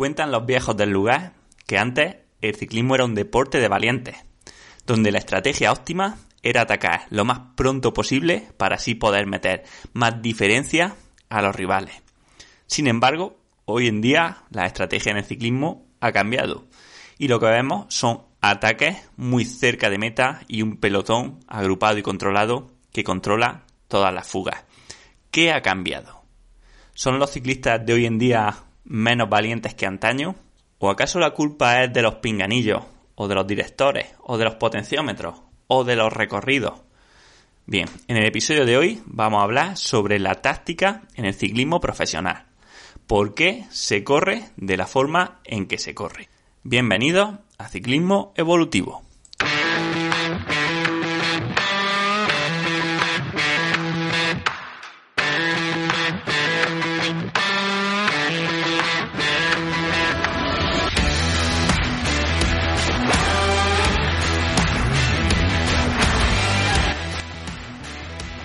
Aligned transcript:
Cuentan 0.00 0.32
los 0.32 0.46
viejos 0.46 0.78
del 0.78 0.88
lugar 0.88 1.34
que 1.66 1.76
antes 1.76 2.16
el 2.40 2.54
ciclismo 2.54 2.94
era 2.94 3.04
un 3.04 3.14
deporte 3.14 3.60
de 3.60 3.68
valientes, 3.68 4.16
donde 4.86 5.12
la 5.12 5.18
estrategia 5.18 5.72
óptima 5.72 6.16
era 6.42 6.62
atacar 6.62 7.02
lo 7.10 7.26
más 7.26 7.40
pronto 7.54 7.92
posible 7.92 8.48
para 8.56 8.76
así 8.76 8.94
poder 8.94 9.26
meter 9.26 9.64
más 9.92 10.22
diferencia 10.22 10.96
a 11.28 11.42
los 11.42 11.54
rivales. 11.54 12.00
Sin 12.66 12.86
embargo, 12.86 13.36
hoy 13.66 13.88
en 13.88 14.00
día 14.00 14.44
la 14.48 14.64
estrategia 14.64 15.12
en 15.12 15.18
el 15.18 15.24
ciclismo 15.24 15.86
ha 16.00 16.12
cambiado 16.12 16.64
y 17.18 17.28
lo 17.28 17.38
que 17.38 17.50
vemos 17.50 17.94
son 17.94 18.22
ataques 18.40 18.96
muy 19.18 19.44
cerca 19.44 19.90
de 19.90 19.98
meta 19.98 20.40
y 20.48 20.62
un 20.62 20.78
pelotón 20.78 21.40
agrupado 21.46 21.98
y 21.98 22.02
controlado 22.02 22.70
que 22.90 23.04
controla 23.04 23.66
todas 23.86 24.14
las 24.14 24.26
fugas. 24.26 24.64
¿Qué 25.30 25.52
ha 25.52 25.60
cambiado? 25.60 26.22
¿Son 26.94 27.18
los 27.18 27.32
ciclistas 27.32 27.84
de 27.84 27.92
hoy 27.92 28.06
en 28.06 28.18
día 28.18 28.64
menos 28.90 29.30
valientes 29.30 29.74
que 29.74 29.86
antaño? 29.86 30.34
¿O 30.78 30.90
acaso 30.90 31.20
la 31.20 31.30
culpa 31.30 31.84
es 31.84 31.92
de 31.92 32.02
los 32.02 32.16
pinganillos, 32.16 32.82
o 33.14 33.28
de 33.28 33.36
los 33.36 33.46
directores, 33.46 34.08
o 34.24 34.36
de 34.36 34.44
los 34.44 34.56
potenciómetros, 34.56 35.36
o 35.68 35.84
de 35.84 35.94
los 35.94 36.12
recorridos? 36.12 36.80
Bien, 37.66 37.86
en 38.08 38.16
el 38.16 38.26
episodio 38.26 38.66
de 38.66 38.76
hoy 38.76 39.00
vamos 39.06 39.40
a 39.40 39.44
hablar 39.44 39.76
sobre 39.76 40.18
la 40.18 40.42
táctica 40.42 41.02
en 41.14 41.24
el 41.24 41.34
ciclismo 41.34 41.80
profesional. 41.80 42.46
¿Por 43.06 43.34
qué 43.34 43.64
se 43.70 44.02
corre 44.02 44.50
de 44.56 44.76
la 44.76 44.86
forma 44.86 45.40
en 45.44 45.66
que 45.66 45.78
se 45.78 45.94
corre? 45.94 46.28
Bienvenidos 46.64 47.36
a 47.58 47.68
Ciclismo 47.68 48.32
Evolutivo. 48.36 49.09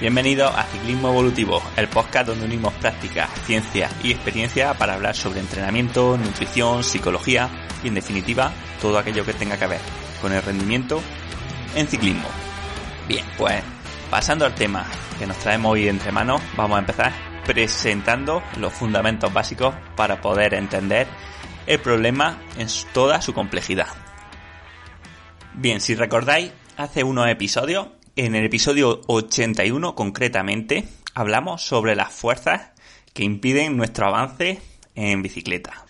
Bienvenido 0.05 0.47
a 0.47 0.61
Ciclismo 0.65 1.09
Evolutivo, 1.09 1.63
el 1.75 1.87
podcast 1.87 2.27
donde 2.27 2.45
unimos 2.45 2.71
práctica, 2.75 3.25
ciencia 3.47 3.89
y 4.03 4.11
experiencia 4.11 4.75
para 4.75 4.93
hablar 4.93 5.15
sobre 5.15 5.39
entrenamiento, 5.39 6.15
nutrición, 6.15 6.83
psicología 6.83 7.49
y 7.83 7.87
en 7.87 7.95
definitiva 7.95 8.51
todo 8.79 8.99
aquello 8.99 9.25
que 9.25 9.33
tenga 9.33 9.57
que 9.57 9.65
ver 9.65 9.79
con 10.21 10.31
el 10.31 10.43
rendimiento 10.43 11.01
en 11.73 11.87
ciclismo. 11.87 12.27
Bien, 13.07 13.25
pues 13.35 13.63
pasando 14.11 14.45
al 14.45 14.53
tema 14.53 14.85
que 15.17 15.25
nos 15.25 15.37
traemos 15.37 15.71
hoy 15.71 15.87
entre 15.87 16.11
manos, 16.11 16.39
vamos 16.55 16.75
a 16.75 16.81
empezar 16.81 17.11
presentando 17.43 18.43
los 18.59 18.73
fundamentos 18.73 19.33
básicos 19.33 19.73
para 19.95 20.21
poder 20.21 20.53
entender 20.53 21.07
el 21.65 21.79
problema 21.79 22.37
en 22.59 22.67
toda 22.93 23.23
su 23.23 23.33
complejidad. 23.33 23.87
Bien, 25.55 25.81
si 25.81 25.95
recordáis, 25.95 26.51
hace 26.77 27.03
unos 27.03 27.27
episodios 27.27 27.87
en 28.15 28.33
el 28.35 28.45
episodio 28.45 29.01
81 29.07 29.93
concretamente 29.93 30.87
hablamos 31.13 31.61
sobre 31.61 31.95
las 31.95 32.13
fuerzas 32.13 32.71
que 33.13 33.23
impiden 33.23 33.75
nuestro 33.75 34.07
avance 34.07 34.61
en 34.95 35.21
bicicleta. 35.21 35.85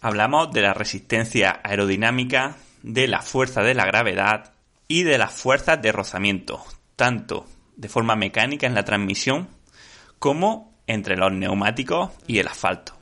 Hablamos 0.00 0.50
de 0.52 0.62
la 0.62 0.72
resistencia 0.72 1.60
aerodinámica, 1.62 2.56
de 2.82 3.06
la 3.06 3.20
fuerza 3.20 3.62
de 3.62 3.74
la 3.74 3.84
gravedad 3.84 4.52
y 4.86 5.02
de 5.02 5.18
las 5.18 5.32
fuerzas 5.32 5.82
de 5.82 5.92
rozamiento, 5.92 6.64
tanto 6.96 7.46
de 7.76 7.88
forma 7.88 8.16
mecánica 8.16 8.66
en 8.66 8.74
la 8.74 8.84
transmisión 8.84 9.48
como 10.18 10.72
entre 10.86 11.16
los 11.16 11.32
neumáticos 11.32 12.10
y 12.26 12.38
el 12.38 12.48
asfalto. 12.48 12.94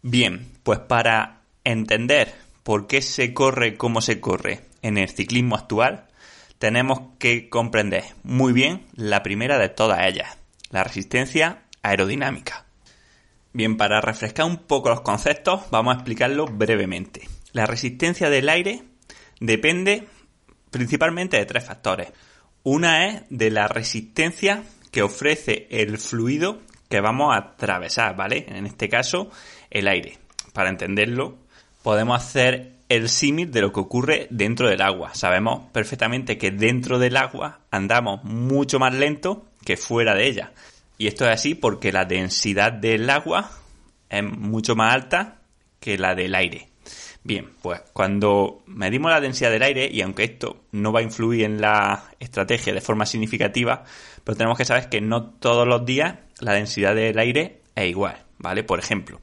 Bien, 0.00 0.50
pues 0.62 0.78
para 0.78 1.42
entender 1.62 2.34
por 2.62 2.86
qué 2.86 3.02
se 3.02 3.34
corre 3.34 3.76
como 3.76 4.00
se 4.00 4.20
corre 4.20 4.64
en 4.80 4.96
el 4.96 5.10
ciclismo 5.10 5.56
actual, 5.56 6.06
tenemos 6.58 7.00
que 7.18 7.48
comprender 7.48 8.04
muy 8.22 8.52
bien 8.52 8.86
la 8.94 9.22
primera 9.22 9.58
de 9.58 9.68
todas 9.68 10.06
ellas, 10.06 10.38
la 10.70 10.84
resistencia 10.84 11.62
aerodinámica. 11.82 12.66
Bien, 13.52 13.76
para 13.76 14.00
refrescar 14.00 14.46
un 14.46 14.56
poco 14.56 14.88
los 14.88 15.02
conceptos, 15.02 15.62
vamos 15.70 15.94
a 15.94 15.98
explicarlo 15.98 16.46
brevemente. 16.46 17.28
La 17.52 17.66
resistencia 17.66 18.28
del 18.28 18.48
aire 18.48 18.82
depende 19.38 20.08
principalmente 20.70 21.36
de 21.36 21.46
tres 21.46 21.64
factores. 21.64 22.12
Una 22.64 23.06
es 23.06 23.22
de 23.30 23.50
la 23.50 23.68
resistencia 23.68 24.64
que 24.90 25.02
ofrece 25.02 25.68
el 25.70 25.98
fluido 25.98 26.62
que 26.88 27.00
vamos 27.00 27.34
a 27.34 27.38
atravesar, 27.38 28.16
¿vale? 28.16 28.46
En 28.48 28.66
este 28.66 28.88
caso, 28.88 29.30
el 29.70 29.86
aire. 29.86 30.18
Para 30.52 30.70
entenderlo, 30.70 31.38
podemos 31.82 32.20
hacer 32.22 32.73
el 32.88 33.08
símil 33.08 33.50
de 33.50 33.60
lo 33.60 33.72
que 33.72 33.80
ocurre 33.80 34.26
dentro 34.30 34.68
del 34.68 34.82
agua. 34.82 35.14
Sabemos 35.14 35.70
perfectamente 35.72 36.38
que 36.38 36.50
dentro 36.50 36.98
del 36.98 37.16
agua 37.16 37.60
andamos 37.70 38.22
mucho 38.24 38.78
más 38.78 38.94
lento 38.94 39.46
que 39.64 39.76
fuera 39.76 40.14
de 40.14 40.26
ella. 40.26 40.52
Y 40.98 41.06
esto 41.06 41.24
es 41.24 41.32
así 41.32 41.54
porque 41.54 41.92
la 41.92 42.04
densidad 42.04 42.72
del 42.72 43.08
agua 43.10 43.50
es 44.10 44.22
mucho 44.22 44.76
más 44.76 44.94
alta 44.94 45.38
que 45.80 45.98
la 45.98 46.14
del 46.14 46.34
aire. 46.34 46.68
Bien, 47.26 47.50
pues 47.62 47.80
cuando 47.94 48.62
medimos 48.66 49.10
la 49.10 49.20
densidad 49.20 49.50
del 49.50 49.62
aire, 49.62 49.88
y 49.90 50.02
aunque 50.02 50.24
esto 50.24 50.64
no 50.72 50.92
va 50.92 51.00
a 51.00 51.02
influir 51.02 51.44
en 51.44 51.58
la 51.58 52.04
estrategia 52.20 52.74
de 52.74 52.82
forma 52.82 53.06
significativa, 53.06 53.84
pero 54.22 54.36
tenemos 54.36 54.58
que 54.58 54.66
saber 54.66 54.90
que 54.90 55.00
no 55.00 55.30
todos 55.30 55.66
los 55.66 55.86
días 55.86 56.18
la 56.40 56.52
densidad 56.52 56.94
del 56.94 57.18
aire 57.18 57.62
es 57.74 57.88
igual, 57.88 58.22
¿vale? 58.36 58.62
Por 58.62 58.78
ejemplo, 58.78 59.22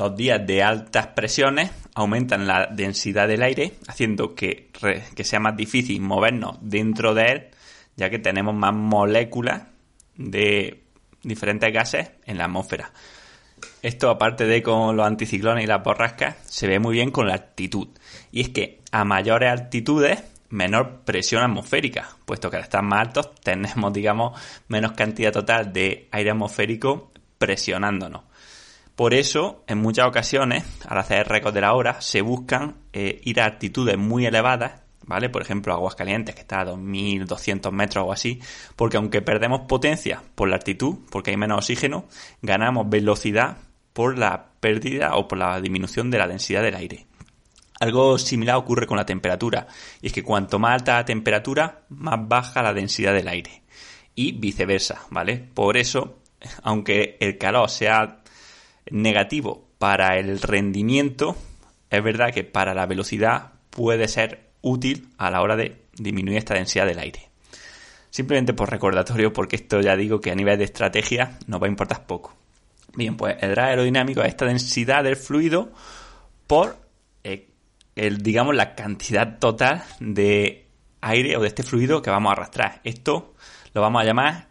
los 0.00 0.16
días 0.16 0.46
de 0.46 0.62
altas 0.62 1.08
presiones 1.08 1.70
aumentan 1.94 2.46
la 2.46 2.66
densidad 2.72 3.28
del 3.28 3.42
aire, 3.42 3.74
haciendo 3.86 4.34
que, 4.34 4.70
que 5.14 5.24
sea 5.24 5.40
más 5.40 5.54
difícil 5.58 6.00
movernos 6.00 6.56
dentro 6.62 7.12
de 7.12 7.24
él, 7.26 7.48
ya 7.96 8.08
que 8.08 8.18
tenemos 8.18 8.54
más 8.54 8.72
moléculas 8.72 9.64
de 10.16 10.84
diferentes 11.22 11.70
gases 11.70 12.12
en 12.24 12.38
la 12.38 12.46
atmósfera. 12.46 12.92
Esto, 13.82 14.08
aparte 14.08 14.46
de 14.46 14.62
con 14.62 14.96
los 14.96 15.06
anticiclones 15.06 15.64
y 15.64 15.66
las 15.66 15.82
borrascas, 15.82 16.36
se 16.46 16.66
ve 16.66 16.78
muy 16.78 16.94
bien 16.94 17.10
con 17.10 17.26
la 17.26 17.34
altitud. 17.34 17.88
Y 18.32 18.40
es 18.40 18.48
que 18.48 18.80
a 18.92 19.04
mayores 19.04 19.50
altitudes, 19.50 20.24
menor 20.48 21.02
presión 21.04 21.42
atmosférica, 21.42 22.08
puesto 22.24 22.48
que 22.50 22.56
al 22.56 22.62
estar 22.62 22.82
más 22.82 23.00
altos 23.08 23.34
tenemos, 23.42 23.92
digamos, 23.92 24.40
menos 24.68 24.92
cantidad 24.92 25.30
total 25.30 25.74
de 25.74 26.08
aire 26.10 26.30
atmosférico 26.30 27.12
presionándonos. 27.36 28.22
Por 29.00 29.14
eso, 29.14 29.64
en 29.66 29.78
muchas 29.78 30.06
ocasiones, 30.06 30.62
al 30.86 30.98
hacer 30.98 31.26
récords 31.26 31.54
de 31.54 31.62
la 31.62 31.72
hora, 31.72 32.02
se 32.02 32.20
buscan 32.20 32.76
eh, 32.92 33.18
ir 33.24 33.40
a 33.40 33.46
altitudes 33.46 33.96
muy 33.96 34.26
elevadas, 34.26 34.82
¿vale? 35.06 35.30
Por 35.30 35.40
ejemplo, 35.40 35.72
Aguascalientes, 35.72 36.34
que 36.34 36.42
está 36.42 36.60
a 36.60 36.66
2.200 36.66 37.72
metros 37.72 38.04
o 38.06 38.12
así, 38.12 38.42
porque 38.76 38.98
aunque 38.98 39.22
perdemos 39.22 39.62
potencia 39.62 40.22
por 40.34 40.50
la 40.50 40.56
altitud, 40.56 40.98
porque 41.10 41.30
hay 41.30 41.38
menos 41.38 41.56
oxígeno, 41.56 42.08
ganamos 42.42 42.90
velocidad 42.90 43.56
por 43.94 44.18
la 44.18 44.50
pérdida 44.60 45.16
o 45.16 45.26
por 45.26 45.38
la 45.38 45.58
disminución 45.62 46.10
de 46.10 46.18
la 46.18 46.28
densidad 46.28 46.62
del 46.62 46.74
aire. 46.74 47.06
Algo 47.80 48.18
similar 48.18 48.56
ocurre 48.56 48.86
con 48.86 48.98
la 48.98 49.06
temperatura, 49.06 49.66
y 50.02 50.08
es 50.08 50.12
que 50.12 50.22
cuanto 50.22 50.58
más 50.58 50.72
alta 50.72 50.96
la 50.96 51.06
temperatura, 51.06 51.84
más 51.88 52.28
baja 52.28 52.62
la 52.62 52.74
densidad 52.74 53.14
del 53.14 53.28
aire. 53.28 53.62
Y 54.14 54.32
viceversa, 54.32 55.06
¿vale? 55.08 55.38
Por 55.38 55.78
eso, 55.78 56.18
aunque 56.62 57.16
el 57.18 57.38
calor 57.38 57.70
sea 57.70 58.19
negativo 58.90 59.68
para 59.78 60.18
el 60.18 60.40
rendimiento, 60.40 61.36
es 61.90 62.02
verdad 62.02 62.32
que 62.32 62.44
para 62.44 62.74
la 62.74 62.86
velocidad 62.86 63.52
puede 63.70 64.08
ser 64.08 64.50
útil 64.62 65.08
a 65.18 65.30
la 65.30 65.42
hora 65.42 65.56
de 65.56 65.82
disminuir 65.94 66.38
esta 66.38 66.54
densidad 66.54 66.86
del 66.86 66.98
aire. 66.98 67.28
Simplemente 68.10 68.52
por 68.52 68.70
recordatorio, 68.70 69.32
porque 69.32 69.56
esto 69.56 69.80
ya 69.80 69.96
digo 69.96 70.20
que 70.20 70.30
a 70.30 70.34
nivel 70.34 70.58
de 70.58 70.64
estrategia 70.64 71.38
nos 71.46 71.62
va 71.62 71.66
a 71.66 71.70
importar 71.70 72.06
poco. 72.06 72.36
Bien, 72.94 73.16
pues 73.16 73.36
el 73.40 73.50
drag 73.52 73.68
aerodinámico 73.68 74.20
es 74.20 74.28
esta 74.28 74.46
densidad 74.46 75.04
del 75.04 75.16
fluido 75.16 75.72
por, 76.46 76.76
eh, 77.22 77.48
el, 77.94 78.18
digamos, 78.18 78.56
la 78.56 78.74
cantidad 78.74 79.38
total 79.38 79.84
de 80.00 80.66
aire 81.00 81.36
o 81.36 81.40
de 81.40 81.48
este 81.48 81.62
fluido 81.62 82.02
que 82.02 82.10
vamos 82.10 82.30
a 82.30 82.32
arrastrar. 82.32 82.80
Esto 82.82 83.34
lo 83.72 83.80
vamos 83.80 84.02
a 84.02 84.04
llamar 84.04 84.49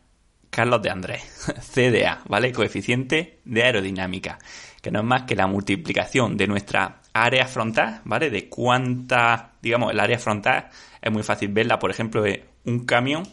Carlos 0.49 0.81
de 0.81 0.89
Andrés, 0.89 1.23
CDA, 1.73 2.21
¿vale? 2.27 2.51
Coeficiente 2.51 3.39
de 3.45 3.63
aerodinámica. 3.63 4.39
que 4.81 4.91
no 4.91 4.99
es 4.99 5.05
más 5.05 5.23
que 5.23 5.35
la 5.35 5.47
multiplicación 5.47 6.37
de 6.37 6.47
nuestra 6.47 7.01
área 7.13 7.45
frontal, 7.47 8.01
¿vale? 8.05 8.29
De 8.29 8.49
cuánta, 8.49 9.53
digamos, 9.61 9.91
el 9.91 9.99
área 9.99 10.19
frontal 10.19 10.69
es 11.01 11.11
muy 11.11 11.23
fácil 11.23 11.49
verla, 11.49 11.79
por 11.79 11.91
ejemplo, 11.91 12.23
un 12.65 12.85
camión 12.85 13.23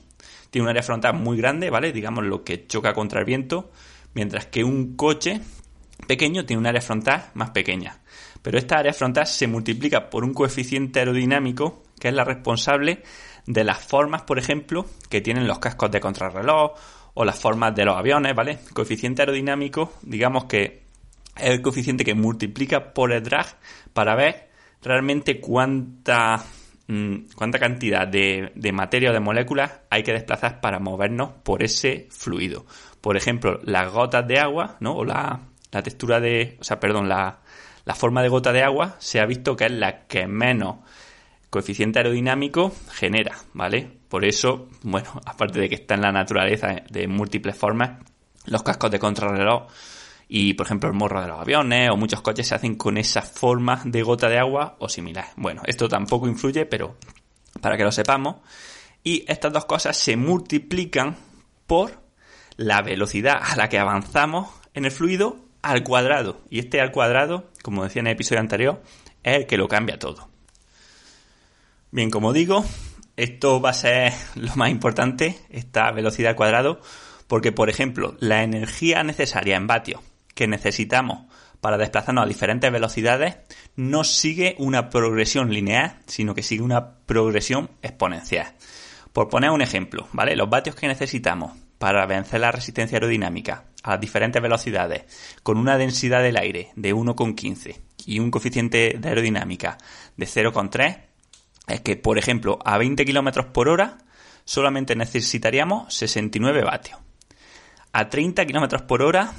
tiene 0.50 0.64
un 0.64 0.70
área 0.70 0.82
frontal 0.82 1.14
muy 1.14 1.36
grande, 1.36 1.70
¿vale? 1.70 1.92
Digamos 1.92 2.24
lo 2.24 2.44
que 2.44 2.66
choca 2.66 2.92
contra 2.94 3.20
el 3.20 3.26
viento, 3.26 3.70
mientras 4.14 4.46
que 4.46 4.64
un 4.64 4.96
coche 4.96 5.40
pequeño 6.06 6.44
tiene 6.44 6.60
un 6.60 6.66
área 6.66 6.80
frontal 6.80 7.30
más 7.34 7.50
pequeña. 7.50 8.00
Pero 8.42 8.58
esta 8.58 8.78
área 8.78 8.92
frontal 8.92 9.26
se 9.26 9.46
multiplica 9.46 10.08
por 10.08 10.24
un 10.24 10.32
coeficiente 10.32 11.00
aerodinámico 11.00 11.82
que 11.98 12.08
es 12.08 12.14
la 12.14 12.24
responsable 12.24 13.02
de 13.46 13.64
las 13.64 13.84
formas, 13.84 14.22
por 14.22 14.38
ejemplo, 14.38 14.86
que 15.08 15.20
tienen 15.20 15.46
los 15.46 15.58
cascos 15.58 15.90
de 15.90 16.00
contrarreloj 16.00 16.72
o 17.18 17.24
las 17.24 17.40
formas 17.40 17.74
de 17.74 17.86
los 17.86 17.96
aviones, 17.96 18.34
¿vale? 18.34 18.58
Coeficiente 18.74 19.22
aerodinámico, 19.22 19.94
digamos 20.02 20.44
que 20.44 20.82
es 21.34 21.50
el 21.50 21.62
coeficiente 21.62 22.04
que 22.04 22.14
multiplica 22.14 22.92
por 22.92 23.10
el 23.10 23.22
drag 23.22 23.46
para 23.94 24.14
ver 24.14 24.50
realmente 24.82 25.40
cuánta, 25.40 26.44
mm, 26.88 27.16
cuánta 27.34 27.58
cantidad 27.58 28.06
de, 28.06 28.52
de 28.54 28.72
materia 28.72 29.10
o 29.10 29.12
de 29.14 29.20
moléculas 29.20 29.80
hay 29.88 30.02
que 30.02 30.12
desplazar 30.12 30.60
para 30.60 30.78
movernos 30.78 31.30
por 31.42 31.62
ese 31.62 32.06
fluido. 32.10 32.66
Por 33.00 33.16
ejemplo, 33.16 33.60
las 33.64 33.90
gotas 33.90 34.28
de 34.28 34.38
agua, 34.38 34.76
¿no? 34.80 34.96
O 34.96 35.04
la, 35.06 35.40
la 35.72 35.82
textura 35.82 36.20
de, 36.20 36.58
o 36.60 36.64
sea, 36.64 36.78
perdón, 36.78 37.08
la, 37.08 37.38
la 37.86 37.94
forma 37.94 38.20
de 38.20 38.28
gota 38.28 38.52
de 38.52 38.62
agua 38.62 38.96
se 38.98 39.20
ha 39.20 39.26
visto 39.26 39.56
que 39.56 39.64
es 39.64 39.72
la 39.72 40.06
que 40.06 40.26
menos 40.26 40.76
coeficiente 41.48 41.98
aerodinámico 41.98 42.74
genera, 42.92 43.36
¿vale? 43.54 43.95
Por 44.08 44.24
eso, 44.24 44.68
bueno, 44.82 45.20
aparte 45.26 45.60
de 45.60 45.68
que 45.68 45.76
está 45.76 45.94
en 45.94 46.02
la 46.02 46.12
naturaleza 46.12 46.82
de 46.88 47.08
múltiples 47.08 47.56
formas, 47.56 48.02
los 48.46 48.62
cascos 48.62 48.90
de 48.90 48.98
contrarreloj 48.98 49.66
y, 50.28 50.54
por 50.54 50.66
ejemplo, 50.66 50.88
el 50.88 50.96
morro 50.96 51.20
de 51.20 51.28
los 51.28 51.40
aviones 51.40 51.90
o 51.90 51.96
muchos 51.96 52.20
coches 52.20 52.48
se 52.48 52.54
hacen 52.54 52.76
con 52.76 52.96
esa 52.98 53.22
forma 53.22 53.80
de 53.84 54.02
gota 54.02 54.28
de 54.28 54.38
agua 54.38 54.76
o 54.78 54.88
similar. 54.88 55.26
Bueno, 55.36 55.62
esto 55.66 55.88
tampoco 55.88 56.26
influye, 56.26 56.66
pero 56.66 56.96
para 57.60 57.76
que 57.76 57.84
lo 57.84 57.92
sepamos. 57.92 58.36
Y 59.02 59.24
estas 59.28 59.52
dos 59.52 59.66
cosas 59.66 59.96
se 59.96 60.16
multiplican 60.16 61.16
por 61.66 62.02
la 62.56 62.82
velocidad 62.82 63.38
a 63.40 63.56
la 63.56 63.68
que 63.68 63.78
avanzamos 63.78 64.48
en 64.74 64.84
el 64.84 64.90
fluido 64.90 65.36
al 65.62 65.84
cuadrado. 65.84 66.40
Y 66.50 66.58
este 66.58 66.80
al 66.80 66.90
cuadrado, 66.90 67.50
como 67.62 67.84
decía 67.84 68.00
en 68.00 68.08
el 68.08 68.14
episodio 68.14 68.40
anterior, 68.40 68.82
es 69.22 69.36
el 69.36 69.46
que 69.46 69.56
lo 69.56 69.68
cambia 69.68 69.98
todo. 69.98 70.28
Bien, 71.92 72.10
como 72.10 72.32
digo, 72.32 72.64
esto 73.16 73.60
va 73.60 73.70
a 73.70 73.74
ser 73.74 74.12
lo 74.34 74.54
más 74.56 74.70
importante, 74.70 75.38
esta 75.50 75.90
velocidad 75.92 76.30
al 76.30 76.36
cuadrado, 76.36 76.80
porque, 77.26 77.52
por 77.52 77.68
ejemplo, 77.68 78.16
la 78.20 78.42
energía 78.42 79.02
necesaria 79.02 79.56
en 79.56 79.66
vatios 79.66 80.00
que 80.34 80.46
necesitamos 80.46 81.26
para 81.60 81.78
desplazarnos 81.78 82.24
a 82.24 82.28
diferentes 82.28 82.70
velocidades 82.70 83.38
no 83.74 84.04
sigue 84.04 84.54
una 84.58 84.90
progresión 84.90 85.52
lineal, 85.52 85.98
sino 86.06 86.34
que 86.34 86.42
sigue 86.42 86.62
una 86.62 86.98
progresión 87.06 87.70
exponencial. 87.82 88.54
Por 89.12 89.28
poner 89.28 89.50
un 89.50 89.62
ejemplo, 89.62 90.06
¿vale? 90.12 90.36
Los 90.36 90.50
vatios 90.50 90.76
que 90.76 90.86
necesitamos 90.86 91.52
para 91.78 92.06
vencer 92.06 92.40
la 92.40 92.52
resistencia 92.52 92.96
aerodinámica 92.96 93.64
a 93.82 93.96
diferentes 93.96 94.40
velocidades 94.40 95.04
con 95.42 95.58
una 95.58 95.78
densidad 95.78 96.22
del 96.22 96.36
aire 96.36 96.70
de 96.76 96.94
1,15 96.94 97.80
y 98.06 98.18
un 98.18 98.30
coeficiente 98.30 98.96
de 98.98 99.08
aerodinámica 99.08 99.78
de 100.16 100.26
0,3 100.26 100.98
es 101.66 101.80
que, 101.80 101.96
por 101.96 102.18
ejemplo, 102.18 102.58
a 102.64 102.78
20 102.78 103.04
km 103.04 103.46
por 103.52 103.68
hora 103.68 103.98
solamente 104.44 104.94
necesitaríamos 104.94 105.92
69 105.94 106.62
vatios. 106.62 107.00
A 107.92 108.08
30 108.08 108.46
km 108.46 108.86
por 108.86 109.02
hora, 109.02 109.32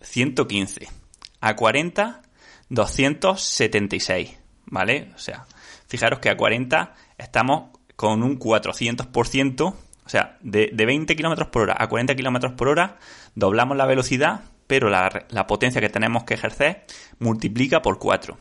115. 0.00 0.88
A 1.40 1.56
40, 1.56 2.22
276. 2.68 4.38
¿Vale? 4.66 5.10
O 5.14 5.18
sea, 5.18 5.46
fijaros 5.88 6.20
que 6.20 6.30
a 6.30 6.36
40 6.36 6.94
estamos 7.18 7.70
con 7.96 8.22
un 8.22 8.38
400%. 8.38 9.62
O 9.62 10.08
sea, 10.08 10.38
de, 10.42 10.70
20 10.74 11.16
km 11.16 11.50
por 11.50 11.62
hora 11.62 11.76
a 11.78 11.88
40 11.88 12.14
km 12.14 12.54
por 12.56 12.68
hora 12.68 12.98
doblamos 13.34 13.76
la 13.76 13.86
velocidad, 13.86 14.42
pero 14.66 14.90
la, 14.90 15.26
la 15.30 15.46
potencia 15.46 15.80
que 15.80 15.88
tenemos 15.88 16.24
que 16.24 16.34
ejercer 16.34 16.84
multiplica 17.18 17.80
por 17.80 17.98
4. 17.98 18.36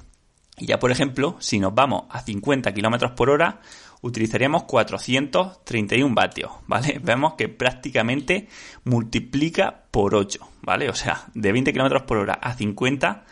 Y 0.57 0.67
ya, 0.67 0.79
por 0.79 0.91
ejemplo, 0.91 1.35
si 1.39 1.59
nos 1.59 1.73
vamos 1.73 2.03
a 2.09 2.21
50 2.21 2.73
km 2.73 3.15
por 3.15 3.29
hora, 3.29 3.61
utilizaríamos 4.01 4.63
431 4.63 6.13
vatios, 6.13 6.51
¿vale? 6.67 6.99
Vemos 7.03 7.33
que 7.33 7.49
prácticamente 7.49 8.47
multiplica 8.83 9.85
por 9.89 10.13
8, 10.13 10.39
¿vale? 10.61 10.89
O 10.89 10.95
sea, 10.95 11.25
de 11.33 11.51
20 11.51 11.73
km 11.73 12.05
por 12.05 12.17
hora 12.17 12.33
a 12.33 12.53
50 12.53 13.23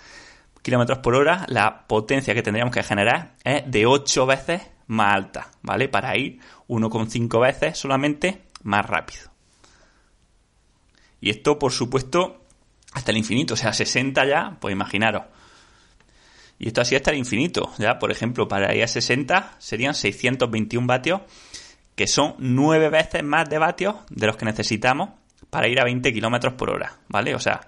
km 0.64 1.02
por 1.02 1.16
hora, 1.16 1.46
la 1.48 1.88
potencia 1.88 2.34
que 2.34 2.44
tendríamos 2.44 2.74
que 2.74 2.84
generar 2.84 3.36
es 3.44 3.64
de 3.70 3.86
8 3.86 4.26
veces 4.26 4.62
más 4.88 5.14
alta, 5.14 5.52
¿vale? 5.62 5.90
Para 5.90 6.18
ir 6.18 6.40
1,5 6.68 7.42
veces 7.42 7.78
solamente 7.78 8.44
más 8.64 8.86
rápido. 8.86 9.32
Y 11.20 11.30
esto, 11.30 11.60
por 11.60 11.72
supuesto, 11.72 12.42
hasta 12.94 13.12
el 13.12 13.18
infinito, 13.18 13.54
o 13.54 13.58
sea, 13.58 13.74
60 13.74 14.26
ya, 14.26 14.58
pues 14.60 14.72
imaginaros 14.72 15.24
y 16.62 16.68
esto 16.68 16.82
así 16.82 16.96
hasta 16.96 17.10
el 17.10 17.18
infinito. 17.18 17.72
¿ya? 17.80 17.98
Por 17.98 18.12
ejemplo, 18.12 18.48
para 18.48 18.76
ir 18.76 18.84
a 18.84 18.88
60 18.88 19.56
serían 19.58 19.96
621 19.96 20.86
vatios, 20.86 21.22
que 21.96 22.06
son 22.06 22.36
9 22.38 22.90
veces 22.90 23.24
más 23.24 23.50
de 23.50 23.58
vatios 23.58 23.96
de 24.12 24.28
los 24.28 24.38
que 24.38 24.46
necesitamos 24.46 25.10
para 25.50 25.68
ir 25.68 25.82
a 25.82 25.86
20 25.86 26.14
kilómetros 26.14 26.54
por 26.54 26.70
hora. 26.70 27.00
¿Vale? 27.08 27.34
O 27.34 27.40
sea, 27.40 27.62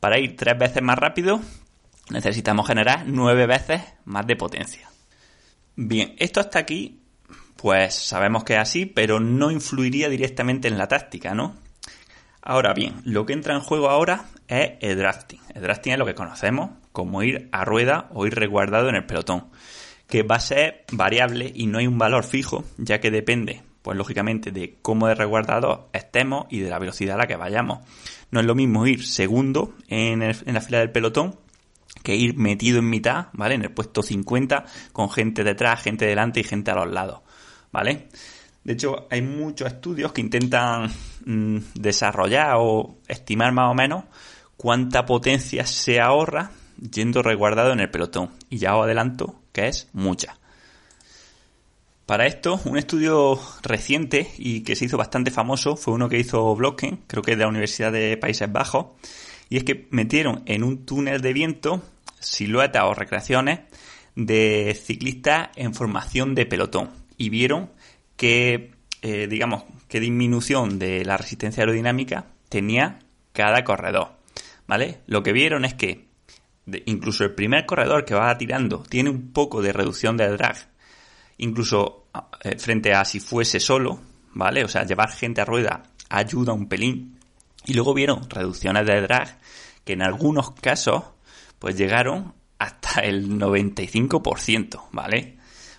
para 0.00 0.18
ir 0.18 0.36
3 0.36 0.58
veces 0.58 0.82
más 0.82 0.98
rápido 0.98 1.40
necesitamos 2.10 2.66
generar 2.66 3.04
9 3.06 3.46
veces 3.46 3.80
más 4.04 4.26
de 4.26 4.36
potencia. 4.36 4.90
Bien, 5.74 6.14
esto 6.18 6.40
hasta 6.40 6.58
aquí, 6.58 7.00
pues 7.56 7.94
sabemos 7.94 8.44
que 8.44 8.52
es 8.52 8.60
así, 8.60 8.84
pero 8.84 9.18
no 9.18 9.50
influiría 9.50 10.10
directamente 10.10 10.68
en 10.68 10.76
la 10.76 10.88
táctica, 10.88 11.34
¿no? 11.34 11.56
Ahora 12.48 12.74
bien, 12.74 13.02
lo 13.02 13.26
que 13.26 13.32
entra 13.32 13.56
en 13.56 13.60
juego 13.60 13.90
ahora 13.90 14.26
es 14.46 14.74
el 14.78 14.96
drafting. 14.96 15.40
El 15.52 15.62
drafting 15.62 15.94
es 15.94 15.98
lo 15.98 16.06
que 16.06 16.14
conocemos 16.14 16.70
como 16.92 17.24
ir 17.24 17.48
a 17.50 17.64
rueda 17.64 18.08
o 18.14 18.24
ir 18.24 18.36
resguardado 18.36 18.88
en 18.88 18.94
el 18.94 19.04
pelotón, 19.04 19.48
que 20.06 20.22
va 20.22 20.36
a 20.36 20.40
ser 20.40 20.84
variable 20.92 21.50
y 21.52 21.66
no 21.66 21.78
hay 21.78 21.88
un 21.88 21.98
valor 21.98 22.22
fijo, 22.22 22.64
ya 22.78 23.00
que 23.00 23.10
depende, 23.10 23.64
pues 23.82 23.98
lógicamente, 23.98 24.52
de 24.52 24.78
cómo 24.80 25.08
de 25.08 25.16
resguardado 25.16 25.88
estemos 25.92 26.46
y 26.48 26.60
de 26.60 26.70
la 26.70 26.78
velocidad 26.78 27.16
a 27.16 27.18
la 27.18 27.26
que 27.26 27.34
vayamos. 27.34 27.80
No 28.30 28.38
es 28.38 28.46
lo 28.46 28.54
mismo 28.54 28.86
ir 28.86 29.04
segundo 29.04 29.74
en, 29.88 30.22
en 30.22 30.54
la 30.54 30.60
fila 30.60 30.78
del 30.78 30.92
pelotón 30.92 31.34
que 32.04 32.14
ir 32.14 32.36
metido 32.36 32.78
en 32.78 32.88
mitad, 32.88 33.26
¿vale? 33.32 33.56
En 33.56 33.62
el 33.62 33.72
puesto 33.72 34.04
50 34.04 34.66
con 34.92 35.10
gente 35.10 35.42
detrás, 35.42 35.82
gente 35.82 36.06
delante 36.06 36.38
y 36.38 36.44
gente 36.44 36.70
a 36.70 36.76
los 36.76 36.92
lados, 36.92 37.22
¿vale? 37.72 38.06
De 38.66 38.72
hecho, 38.72 39.06
hay 39.10 39.22
muchos 39.22 39.68
estudios 39.68 40.12
que 40.12 40.20
intentan 40.20 40.90
mm, 41.26 41.58
desarrollar 41.74 42.54
o 42.58 42.96
estimar 43.06 43.52
más 43.52 43.70
o 43.70 43.74
menos 43.74 44.04
cuánta 44.56 45.04
potencia 45.04 45.66
se 45.66 46.00
ahorra 46.00 46.50
yendo 46.90 47.22
resguardado 47.22 47.72
en 47.72 47.80
el 47.80 47.90
pelotón. 47.90 48.30
Y 48.48 48.58
ya 48.58 48.74
os 48.76 48.84
adelanto 48.84 49.42
que 49.52 49.68
es 49.68 49.88
mucha. 49.92 50.38
Para 52.06 52.26
esto, 52.26 52.60
un 52.64 52.78
estudio 52.78 53.38
reciente 53.62 54.30
y 54.38 54.60
que 54.60 54.76
se 54.76 54.84
hizo 54.84 54.96
bastante 54.96 55.32
famoso 55.32 55.76
fue 55.76 55.92
uno 55.92 56.08
que 56.08 56.18
hizo 56.20 56.54
Blocken, 56.54 57.00
creo 57.08 57.22
que 57.22 57.32
de 57.34 57.42
la 57.42 57.48
Universidad 57.48 57.90
de 57.90 58.16
Países 58.16 58.50
Bajos, 58.50 58.86
y 59.48 59.56
es 59.56 59.64
que 59.64 59.88
metieron 59.90 60.42
en 60.46 60.62
un 60.62 60.86
túnel 60.86 61.20
de 61.20 61.32
viento 61.32 61.82
siluetas 62.20 62.84
o 62.84 62.94
recreaciones 62.94 63.60
de 64.14 64.80
ciclistas 64.80 65.48
en 65.56 65.74
formación 65.74 66.34
de 66.36 66.46
pelotón 66.46 66.90
y 67.16 67.28
vieron 67.28 67.70
que, 68.16 68.75
eh, 69.08 69.28
digamos, 69.28 69.62
qué 69.86 70.00
disminución 70.00 70.80
de 70.80 71.04
la 71.04 71.16
resistencia 71.16 71.62
aerodinámica 71.62 72.26
tenía 72.48 72.98
cada 73.32 73.62
corredor, 73.62 74.16
¿vale? 74.66 74.98
Lo 75.06 75.22
que 75.22 75.32
vieron 75.32 75.64
es 75.64 75.74
que 75.74 76.08
incluso 76.86 77.22
el 77.22 77.32
primer 77.32 77.66
corredor 77.66 78.04
que 78.04 78.16
va 78.16 78.36
tirando 78.36 78.82
tiene 78.82 79.10
un 79.10 79.30
poco 79.32 79.62
de 79.62 79.72
reducción 79.72 80.16
de 80.16 80.26
drag, 80.30 80.56
incluso 81.38 82.08
eh, 82.42 82.58
frente 82.58 82.94
a 82.94 83.04
si 83.04 83.20
fuese 83.20 83.60
solo, 83.60 84.00
¿vale? 84.32 84.64
O 84.64 84.68
sea, 84.68 84.82
llevar 84.82 85.12
gente 85.12 85.40
a 85.40 85.44
rueda 85.44 85.84
ayuda 86.08 86.52
un 86.52 86.68
pelín. 86.68 87.20
Y 87.64 87.74
luego 87.74 87.94
vieron 87.94 88.28
reducciones 88.28 88.86
de 88.86 89.02
drag 89.02 89.38
que 89.84 89.92
en 89.92 90.02
algunos 90.02 90.50
casos 90.50 91.04
pues 91.60 91.76
llegaron 91.78 92.34
hasta 92.58 93.02
el 93.02 93.38
95%, 93.38 94.88
¿vale? 94.90 95.35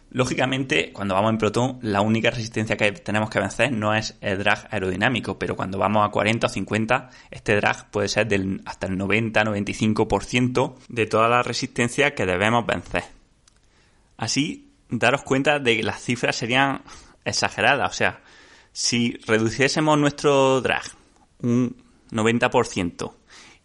Lógicamente, 0.09 0.93
cuando 0.93 1.15
vamos 1.15 1.31
en 1.31 1.37
Proton, 1.37 1.79
la 1.81 2.01
única 2.01 2.31
resistencia 2.31 2.77
que 2.77 2.91
tenemos 2.93 3.29
que 3.29 3.39
vencer 3.39 3.71
no 3.73 3.93
es 3.93 4.17
el 4.21 4.37
drag 4.39 4.67
aerodinámico, 4.71 5.37
pero 5.37 5.55
cuando 5.55 5.77
vamos 5.77 6.07
a 6.07 6.11
40 6.11 6.47
o 6.47 6.49
50, 6.49 7.09
este 7.29 7.55
drag 7.57 7.91
puede 7.91 8.07
ser 8.07 8.27
del 8.27 8.61
hasta 8.65 8.87
el 8.87 8.97
90-95% 8.97 10.75
de 10.87 11.05
toda 11.07 11.27
la 11.27 11.43
resistencia 11.43 12.15
que 12.15 12.25
debemos 12.25 12.65
vencer. 12.65 13.03
Así, 14.15 14.71
daros 14.89 15.23
cuenta 15.23 15.59
de 15.59 15.75
que 15.75 15.83
las 15.83 16.01
cifras 16.01 16.37
serían 16.37 16.81
exageradas. 17.25 17.91
O 17.91 17.93
sea, 17.93 18.21
si 18.71 19.17
reduciésemos 19.27 19.97
nuestro 19.97 20.61
drag 20.61 20.83
un 21.39 21.75
90% 22.11 23.13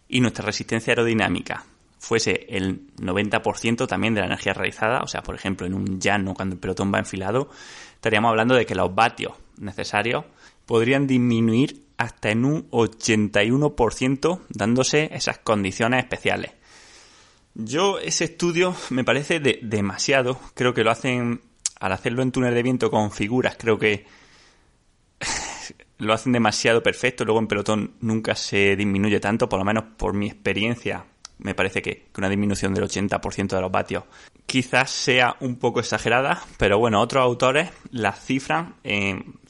y 0.08 0.20
nuestra 0.20 0.44
resistencia 0.44 0.90
aerodinámica 0.90 1.64
fuese 2.02 2.46
el 2.48 2.88
90% 2.96 3.86
también 3.86 4.12
de 4.12 4.20
la 4.22 4.26
energía 4.26 4.52
realizada, 4.52 5.02
o 5.02 5.06
sea, 5.06 5.22
por 5.22 5.36
ejemplo, 5.36 5.68
en 5.68 5.74
un 5.74 6.00
llano 6.00 6.34
cuando 6.34 6.56
el 6.56 6.60
pelotón 6.60 6.92
va 6.92 6.98
enfilado, 6.98 7.48
estaríamos 7.94 8.30
hablando 8.30 8.56
de 8.56 8.66
que 8.66 8.74
los 8.74 8.92
vatios 8.92 9.34
necesarios 9.58 10.24
podrían 10.66 11.06
disminuir 11.06 11.84
hasta 11.98 12.30
en 12.30 12.44
un 12.44 12.68
81% 12.70 14.40
dándose 14.48 15.10
esas 15.12 15.38
condiciones 15.38 16.02
especiales. 16.02 16.50
Yo 17.54 18.00
ese 18.00 18.24
estudio 18.24 18.74
me 18.90 19.04
parece 19.04 19.38
demasiado, 19.38 20.40
creo 20.54 20.74
que 20.74 20.82
lo 20.82 20.90
hacen 20.90 21.40
al 21.78 21.92
hacerlo 21.92 22.22
en 22.22 22.32
túnel 22.32 22.54
de 22.54 22.64
viento 22.64 22.90
con 22.90 23.12
figuras, 23.12 23.54
creo 23.56 23.78
que 23.78 24.06
lo 25.98 26.12
hacen 26.12 26.32
demasiado 26.32 26.82
perfecto, 26.82 27.24
luego 27.24 27.38
en 27.38 27.46
pelotón 27.46 27.94
nunca 28.00 28.34
se 28.34 28.74
disminuye 28.74 29.20
tanto, 29.20 29.48
por 29.48 29.60
lo 29.60 29.64
menos 29.64 29.84
por 29.96 30.14
mi 30.14 30.26
experiencia 30.26 31.04
me 31.38 31.54
parece 31.54 31.82
que, 31.82 32.06
una 32.18 32.28
disminución 32.28 32.74
del 32.74 32.84
80% 32.84 33.48
de 33.48 33.60
los 33.60 33.72
vatios 33.72 34.04
quizás 34.46 34.90
sea 34.90 35.36
un 35.40 35.56
poco 35.56 35.80
exagerada, 35.80 36.42
pero 36.58 36.78
bueno, 36.78 37.00
otros 37.00 37.22
autores 37.22 37.70
la 37.90 38.12
cifran 38.12 38.74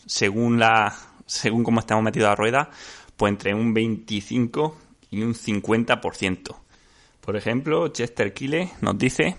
según 0.07 0.59
la 0.59 0.95
según 1.27 1.65
cómo 1.65 1.81
estamos 1.81 2.05
metidos 2.05 2.27
a 2.27 2.31
la 2.31 2.37
rueda, 2.37 2.71
pues 3.17 3.31
entre 3.31 3.55
un 3.55 3.73
25 3.73 4.77
y 5.11 5.23
un 5.23 5.35
50%. 5.35 6.57
Por 7.21 7.37
ejemplo, 7.37 7.89
Chester 7.89 8.35
Kille 8.35 8.71
nos 8.81 8.99
dice 8.99 9.37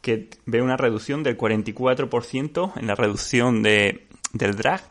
que 0.00 0.30
ve 0.46 0.62
una 0.62 0.76
reducción 0.76 1.22
del 1.22 1.36
44% 1.36 2.72
en 2.76 2.86
la 2.86 2.94
reducción 2.94 3.62
de, 3.62 4.06
del 4.32 4.56
drag 4.56 4.82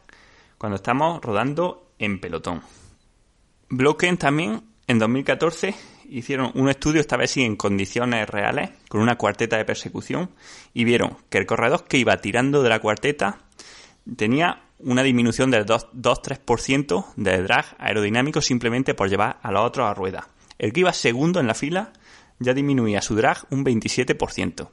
cuando 0.58 0.76
estamos 0.76 1.22
rodando 1.22 1.92
en 1.98 2.20
pelotón. 2.20 2.62
Blocken 3.70 4.18
también 4.18 4.62
en 4.88 5.00
2014 5.00 5.76
hicieron 6.10 6.52
un 6.56 6.70
estudio, 6.70 7.02
esta 7.02 7.18
vez 7.18 7.32
sí 7.32 7.44
en 7.44 7.56
condiciones 7.56 8.30
reales, 8.30 8.72
con 8.88 9.02
una 9.02 9.18
cuarteta 9.18 9.58
de 9.58 9.66
persecución, 9.66 10.32
y 10.74 10.84
vieron 10.84 11.18
que 11.30 11.38
el 11.38 11.46
corredor 11.46 11.86
que 11.86 11.98
iba 11.98 12.18
tirando 12.18 12.64
de 12.64 12.70
la 12.70 12.80
cuarteta 12.80 13.40
tenía 14.16 14.64
una 14.80 15.04
disminución 15.04 15.52
del 15.52 15.66
2-3% 15.66 17.14
de 17.16 17.42
drag 17.44 17.76
aerodinámico 17.78 18.42
simplemente 18.42 18.94
por 18.94 19.10
llevar 19.10 19.40
a 19.42 19.52
los 19.52 19.66
otros 19.66 19.90
a 19.90 19.94
rueda. 19.94 20.30
El 20.58 20.74
que 20.74 20.82
iba 20.82 20.94
segundo 20.94 21.40
en 21.40 21.48
la 21.48 21.54
fila 21.54 21.94
ya 22.40 22.54
disminuía 22.54 23.02
su 23.02 23.16
drag 23.16 23.46
un 23.50 23.66
27%, 23.66 24.70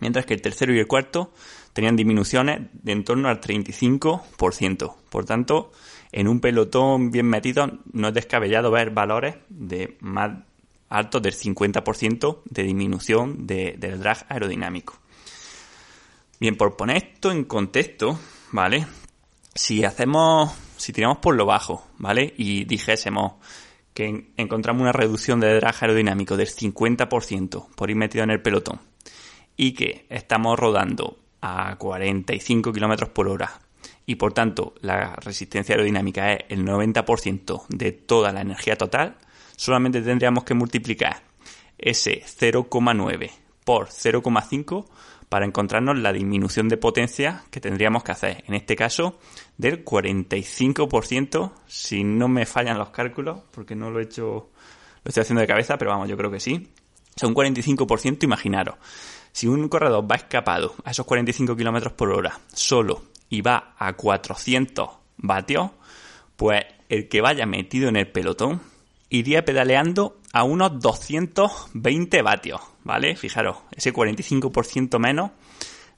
mientras 0.00 0.26
que 0.26 0.34
el 0.34 0.42
tercero 0.42 0.74
y 0.74 0.78
el 0.78 0.86
cuarto 0.86 1.32
tenían 1.72 1.96
disminuciones 1.96 2.68
de 2.72 2.92
en 2.92 3.04
torno 3.04 3.28
al 3.28 3.40
35%. 3.40 4.94
Por 5.08 5.24
tanto, 5.24 5.72
en 6.10 6.28
un 6.28 6.40
pelotón 6.40 7.10
bien 7.10 7.26
metido 7.26 7.70
no 7.92 8.08
es 8.08 8.14
descabellado 8.14 8.70
ver 8.70 8.90
valores 8.90 9.36
de 9.48 9.96
más 10.00 10.32
altos 10.88 11.22
del 11.22 11.34
50% 11.34 12.42
de 12.44 12.62
disminución 12.62 13.46
del 13.46 13.98
drag 14.00 14.26
aerodinámico. 14.28 14.98
Bien, 16.38 16.56
por 16.56 16.76
poner 16.76 16.96
esto 16.98 17.30
en 17.30 17.44
contexto, 17.44 18.18
¿vale? 18.52 18.86
Si 19.54 19.84
hacemos, 19.84 20.52
si 20.76 20.92
tiramos 20.92 21.18
por 21.18 21.34
lo 21.34 21.46
bajo, 21.46 21.86
¿vale? 21.98 22.34
Y 22.36 22.64
dijésemos 22.64 23.34
que 23.94 24.32
encontramos 24.36 24.82
una 24.82 24.92
reducción 24.92 25.40
de 25.40 25.54
drag 25.54 25.74
aerodinámico 25.80 26.36
del 26.36 26.48
50% 26.48 27.68
por 27.74 27.90
ir 27.90 27.96
metido 27.96 28.24
en 28.24 28.30
el 28.30 28.42
pelotón 28.42 28.80
y 29.56 29.72
que 29.72 30.06
estamos 30.10 30.58
rodando 30.58 31.18
a 31.40 31.76
45 31.76 32.72
km 32.72 33.08
por 33.08 33.28
hora 33.28 33.60
y 34.04 34.14
por 34.14 34.32
tanto 34.32 34.74
la 34.80 35.16
resistencia 35.16 35.74
aerodinámica 35.74 36.32
es 36.32 36.44
el 36.48 36.64
90% 36.64 37.66
de 37.68 37.92
toda 37.92 38.32
la 38.32 38.40
energía 38.40 38.76
total, 38.76 39.16
solamente 39.56 40.00
tendríamos 40.02 40.44
que 40.44 40.54
multiplicar 40.54 41.22
ese 41.78 42.22
0,9 42.22 43.30
por 43.64 43.88
0,5 43.88 44.86
para 45.28 45.44
encontrarnos 45.44 45.98
la 45.98 46.12
disminución 46.12 46.68
de 46.68 46.76
potencia 46.76 47.44
que 47.50 47.60
tendríamos 47.60 48.04
que 48.04 48.12
hacer. 48.12 48.44
En 48.46 48.54
este 48.54 48.76
caso, 48.76 49.18
del 49.56 49.84
45%, 49.84 51.52
si 51.66 52.04
no 52.04 52.28
me 52.28 52.46
fallan 52.46 52.78
los 52.78 52.90
cálculos, 52.90 53.40
porque 53.50 53.74
no 53.74 53.90
lo 53.90 53.98
he 53.98 54.04
hecho, 54.04 54.50
lo 55.02 55.08
estoy 55.08 55.22
haciendo 55.22 55.40
de 55.40 55.48
cabeza, 55.48 55.76
pero 55.78 55.90
vamos, 55.90 56.08
yo 56.08 56.16
creo 56.16 56.30
que 56.30 56.40
sí. 56.40 56.68
O 57.16 57.18
sea, 57.18 57.28
un 57.28 57.34
45%, 57.34 58.22
imaginaros. 58.24 58.76
Si 59.32 59.46
un 59.46 59.68
corredor 59.68 60.10
va 60.10 60.16
escapado 60.16 60.74
a 60.84 60.92
esos 60.92 61.04
45 61.06 61.56
km 61.56 61.92
por 61.92 62.10
hora 62.10 62.38
solo 62.52 63.02
y 63.28 63.40
va 63.40 63.74
a 63.78 63.94
400 63.94 64.90
vatios, 65.18 65.70
pues 66.36 66.64
el 66.88 67.08
que 67.08 67.20
vaya 67.20 67.46
metido 67.46 67.88
en 67.88 67.96
el 67.96 68.10
pelotón 68.10 68.60
iría 69.08 69.44
pedaleando 69.44 70.20
a 70.32 70.44
unos 70.44 70.80
220 70.80 72.22
vatios, 72.22 72.60
¿vale? 72.84 73.16
Fijaros, 73.16 73.58
ese 73.74 73.92
45% 73.92 74.98
menos 74.98 75.30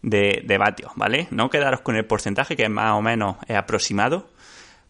de, 0.03 0.43
de, 0.45 0.59
vatios, 0.59 0.93
¿vale? 0.97 1.29
No 1.31 1.50
quedaros 1.50 1.81
con 1.81 1.97
el 1.97 2.05
porcentaje 2.05 2.57
que 2.57 2.69
más 2.69 2.93
o 2.93 3.03
menos 3.03 3.37
es 3.49 3.57
aproximado, 3.57 4.31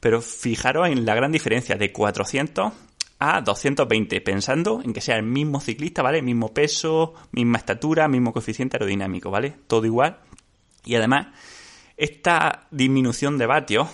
pero 0.00 0.20
fijaros 0.20 0.88
en 0.88 1.06
la 1.06 1.14
gran 1.14 1.32
diferencia 1.32 1.76
de 1.76 1.92
400 1.92 2.72
a 3.20 3.40
220, 3.40 4.20
pensando 4.20 4.80
en 4.84 4.92
que 4.92 5.00
sea 5.00 5.16
el 5.16 5.24
mismo 5.24 5.60
ciclista, 5.60 6.02
¿vale? 6.02 6.22
Mismo 6.22 6.52
peso, 6.52 7.14
misma 7.32 7.58
estatura, 7.58 8.06
mismo 8.06 8.32
coeficiente 8.32 8.76
aerodinámico, 8.76 9.30
¿vale? 9.30 9.54
Todo 9.66 9.86
igual. 9.86 10.18
Y 10.84 10.94
además, 10.94 11.28
esta 11.96 12.66
disminución 12.70 13.38
de 13.38 13.46
vatios 13.46 13.88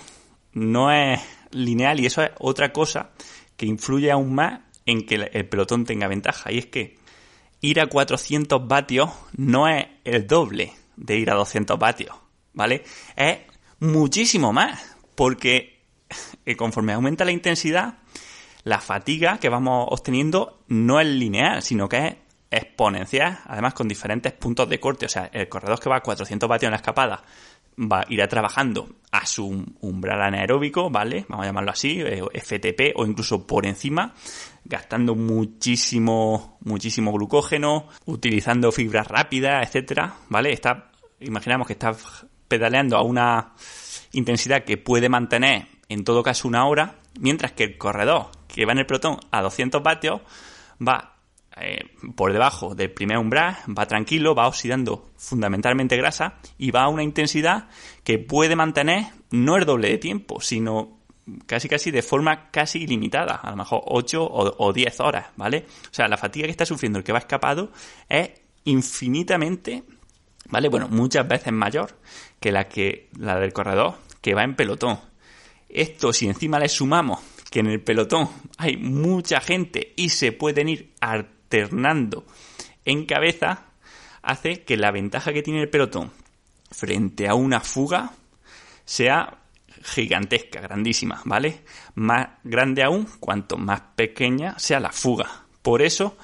no 0.53 0.93
es 0.93 1.21
lineal 1.53 2.01
y 2.01 2.07
eso 2.07 2.23
es 2.23 2.31
otra 2.39 2.73
cosa 2.73 3.11
que 3.57 3.67
influye 3.67 4.11
aún 4.11 4.35
más 4.35 4.61
en 4.87 5.07
que 5.07 5.15
el 5.15 5.49
pelotón 5.49 5.85
tenga 5.85 6.09
ventaja. 6.09 6.53
Y 6.53 6.59
es 6.59 6.67
que 6.67 6.97
ir 7.61 7.81
a 7.81 7.87
400 7.87 8.67
vatios 8.67 9.11
no 9.37 9.69
es 9.69 9.87
el 10.05 10.27
doble 10.27 10.73
de 10.97 11.17
ir 11.17 11.31
a 11.31 11.35
200 11.35 11.79
vatios, 11.79 12.15
¿vale? 12.53 12.85
Es 13.17 13.39
muchísimo 13.81 14.53
más, 14.53 14.97
porque 15.15 15.81
eh, 16.45 16.57
conforme 16.57 16.93
aumenta 16.93 17.25
la 17.25 17.33
intensidad, 17.33 17.99
la 18.65 18.81
fatiga 18.81 19.39
que 19.39 19.49
vamos 19.49 19.87
obteniendo 19.91 20.63
no 20.69 21.01
es 21.01 21.07
lineal, 21.07 21.63
sino 21.63 21.89
que 21.89 22.07
es 22.07 22.17
exponencial, 22.51 23.41
además 23.47 23.75
con 23.75 23.89
diferentes 23.89 24.33
puntos 24.33 24.69
de 24.69 24.81
corte. 24.81 25.07
O 25.07 25.09
sea, 25.09 25.29
el 25.33 25.49
corredor 25.49 25.81
que 25.81 25.89
va 25.89 25.97
a 25.97 26.03
400 26.03 26.49
vatios 26.49 26.69
en 26.69 26.73
la 26.73 26.77
escapada 26.77 27.23
va, 27.79 28.05
irá 28.09 28.29
trabajando 28.29 28.89
a 29.11 29.27
su 29.27 29.65
umbral 29.81 30.23
anaeróbico, 30.23 30.91
¿vale? 30.91 31.25
Vamos 31.29 31.45
a 31.45 31.49
llamarlo 31.49 31.71
así, 31.71 32.01
eh, 32.01 32.23
FTP 32.35 32.93
o 32.97 33.07
incluso 33.07 33.47
por 33.47 33.67
encima, 33.67 34.13
gastando 34.65 35.15
muchísimo, 35.15 36.59
muchísimo 36.65 37.13
glucógeno, 37.13 37.89
utilizando 38.07 38.73
fibras 38.73 39.07
rápidas, 39.07 39.67
etcétera, 39.67 40.15
¿vale? 40.29 40.53
Está, 40.53 40.91
imaginamos 41.21 41.67
que 41.67 41.75
está 41.75 41.95
pedaleando 42.49 42.97
a 42.97 43.03
una 43.03 43.53
intensidad 44.13 44.65
que 44.65 44.77
puede 44.77 45.09
mantener 45.09 45.69
en 45.89 46.05
todo 46.05 46.23
caso 46.23 46.49
una 46.49 46.67
hora, 46.67 46.97
mientras 47.21 47.53
que 47.53 47.65
el 47.65 47.79
corredor 47.79 48.31
que 48.49 48.67
va 48.67 48.73
en 48.73 48.79
el 48.79 48.87
pelotón 48.87 49.19
a 49.31 49.43
200 49.43 49.83
vatios 49.83 50.21
va 50.87 51.14
eh, 51.57 51.85
por 52.17 52.33
debajo 52.33 52.75
del 52.75 52.91
primer 52.91 53.19
umbral, 53.19 53.57
va 53.77 53.87
tranquilo, 53.87 54.35
va 54.35 54.49
oxidando 54.49 55.11
fundamentalmente 55.17 55.97
grasa 55.97 56.39
y 56.59 56.73
va 56.73 56.83
a 56.83 56.89
una 56.89 57.05
intensidad 57.05 57.69
que 58.03 58.19
puede 58.19 58.57
mantener 58.57 59.07
no 59.31 59.57
el 59.57 59.65
doble 59.65 59.89
de 59.89 59.99
tiempo, 59.99 60.41
sino 60.41 60.99
casi 61.47 61.69
casi 61.69 61.91
de 61.91 62.03
forma 62.03 62.51
casi 62.51 62.83
ilimitada, 62.83 63.37
a 63.37 63.51
lo 63.51 63.57
mejor 63.57 63.83
8 63.87 64.29
o, 64.31 64.73
10 64.73 65.01
horas, 65.01 65.27
¿vale? 65.37 65.67
O 65.85 65.95
sea, 65.95 66.09
la 66.09 66.17
fatiga 66.17 66.47
que 66.47 66.51
está 66.51 66.67
sufriendo 66.67 66.99
el 66.99 67.05
que 67.05 67.13
va 67.13 67.19
escapado 67.19 67.71
es 68.09 68.31
infinitamente, 68.65 69.85
¿vale? 70.49 70.69
Bueno, 70.69 70.89
muchas 70.89 71.27
veces 71.27 71.53
mayor 71.53 71.99
que 72.41 72.53
la 72.53 72.69
que 72.69 73.11
la 73.19 73.39
del 73.39 73.53
corredor 73.53 73.95
que 74.21 74.35
va 74.35 74.43
en 74.43 74.57
pelotón. 74.57 74.99
Esto 75.69 76.13
si 76.13 76.27
encima 76.27 76.59
le 76.59 76.69
sumamos 76.69 77.21
que 77.51 77.61
en 77.61 77.67
el 77.67 77.81
pelotón 77.81 78.29
hay 78.59 78.77
mucha 78.77 79.41
gente 79.41 79.93
y 79.97 80.09
se 80.09 80.33
pueden 80.33 80.69
ir 80.69 80.93
alternando 81.45 82.25
en 82.85 83.07
cabeza, 83.07 83.67
hace 84.23 84.65
que 84.65 84.77
la 84.77 84.91
ventaja 84.91 85.33
que 85.33 85.43
tiene 85.43 85.63
el 85.63 85.71
pelotón 85.71 86.11
frente 86.71 87.29
a 87.29 87.35
una 87.35 87.61
fuga 87.61 88.13
sea 88.85 89.39
gigantesca, 89.83 90.61
grandísima, 90.61 91.21
¿vale? 91.25 91.63
Más 91.95 92.29
grande 92.43 92.83
aún 92.83 93.07
cuanto 93.21 93.57
más 93.57 93.81
pequeña 93.95 94.59
sea 94.59 94.81
la 94.81 94.93
fuga. 94.93 95.47
Por 95.63 95.83
eso, 95.83 96.17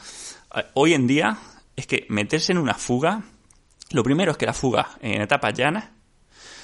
eh, 0.54 0.64
hoy 0.74 0.94
en 0.94 1.06
día, 1.06 1.38
es 1.76 1.86
que 1.86 2.06
meterse 2.08 2.52
en 2.52 2.58
una 2.58 2.74
fuga, 2.74 3.22
lo 3.90 4.02
primero 4.02 4.32
es 4.32 4.38
que 4.38 4.46
la 4.46 4.54
fuga 4.54 4.98
en 5.00 5.22
etapas 5.22 5.54
llanas 5.54 5.90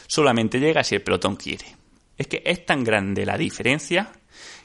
solamente 0.07 0.59
llega 0.59 0.85
si 0.85 0.95
el 0.95 1.03
pelotón 1.03 1.37
quiere. 1.37 1.67
Es 2.17 2.27
que 2.27 2.43
es 2.45 2.65
tan 2.65 2.83
grande 2.85 3.27
la 3.27 3.37
diferencia 3.37 4.11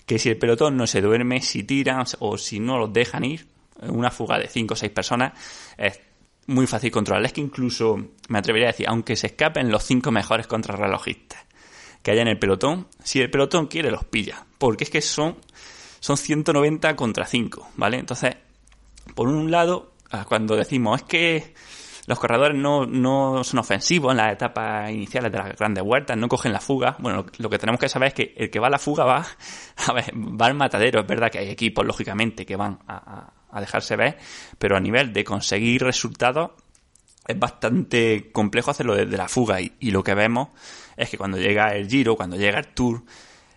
que 0.05 0.19
si 0.19 0.29
el 0.29 0.38
pelotón 0.38 0.77
no 0.77 0.88
se 0.88 1.01
duerme, 1.01 1.41
si 1.41 1.63
tiran 1.63 2.03
o 2.19 2.38
si 2.38 2.60
no 2.60 2.77
los 2.77 2.91
dejan 2.93 3.24
ir, 3.24 3.50
una 3.82 4.12
fuga 4.12 4.38
de 4.38 4.48
5 4.48 4.74
o 4.74 4.78
6 4.78 4.92
personas 4.92 5.34
es 5.78 6.00
muy 6.48 6.68
fácil 6.68 6.92
controlar. 6.92 7.26
Es 7.26 7.34
que 7.34 7.42
incluso 7.42 7.98
me 8.30 8.40
atrevería 8.40 8.70
a 8.70 8.72
decir, 8.72 8.88
aunque 8.90 9.16
se 9.16 9.28
escapen 9.28 9.72
los 9.72 9.84
5 9.84 10.12
mejores 10.12 10.48
contrarrelojistas 10.48 11.46
que 12.02 12.12
haya 12.12 12.22
en 12.22 12.28
el 12.28 12.40
pelotón, 12.40 12.88
si 13.04 13.20
el 13.20 13.30
pelotón 13.30 13.68
quiere 13.68 13.92
los 13.92 14.04
pilla, 14.06 14.46
porque 14.58 14.86
es 14.86 14.90
que 14.90 15.02
son, 15.02 15.38
son 16.00 16.18
190 16.18 16.96
contra 16.96 17.26
5, 17.26 17.70
¿vale? 17.76 17.98
Entonces 17.98 18.38
Por 19.14 19.28
un 19.28 19.52
lado, 19.52 19.94
cuando 20.28 20.56
decimos 20.56 21.02
es 21.02 21.08
que 21.08 21.54
los 22.08 22.20
corredores 22.20 22.58
no, 22.58 22.86
no 22.86 23.44
son 23.44 23.60
ofensivos 23.60 24.12
en 24.12 24.18
las 24.18 24.34
etapas 24.34 24.92
iniciales 24.92 25.32
de 25.32 25.38
las 25.38 25.56
grandes 25.56 25.84
vueltas, 25.84 26.18
no 26.18 26.28
cogen 26.28 26.52
la 26.52 26.60
fuga. 26.60 26.96
Bueno, 27.00 27.26
lo, 27.38 27.50
que 27.50 27.60
tenemos 27.60 27.80
que 27.80 27.90
saber 27.90 28.10
es 28.10 28.14
que 28.14 28.34
el 28.36 28.50
que 28.50 28.60
va 28.60 28.68
a 28.68 28.72
la 28.72 28.80
fuga 28.80 29.06
va, 29.06 29.26
a 29.88 29.94
ver, 29.94 30.12
va 30.16 30.48
al 30.48 30.56
matadero. 30.56 31.02
Es 31.02 31.08
verdad 31.08 31.30
que 31.32 31.40
hay 31.40 31.50
equipos, 31.50 31.86
lógicamente, 31.86 32.46
que 32.46 32.56
van 32.56 32.80
a, 32.88 33.32
dejarse 33.60 33.96
ver, 33.96 34.17
pero 34.58 34.77
a 34.77 34.79
nivel 34.79 35.12
de 35.12 35.24
conseguir 35.24 35.84
resultados 35.84 36.51
es 37.27 37.38
bastante 37.38 38.31
complejo 38.31 38.72
hacerlo 38.72 38.96
desde 38.96 39.17
la 39.17 39.27
fuga. 39.27 39.60
Y, 39.62 39.91
lo 39.91 40.03
que 40.03 40.13
vemos 40.13 40.50
es 40.96 41.10
que 41.10 41.17
cuando 41.17 41.38
llega 41.38 41.75
el 41.75 41.89
Giro, 41.89 42.15
cuando 42.15 42.38
llega 42.38 42.60
el 42.60 42.67
Tour, 42.67 43.03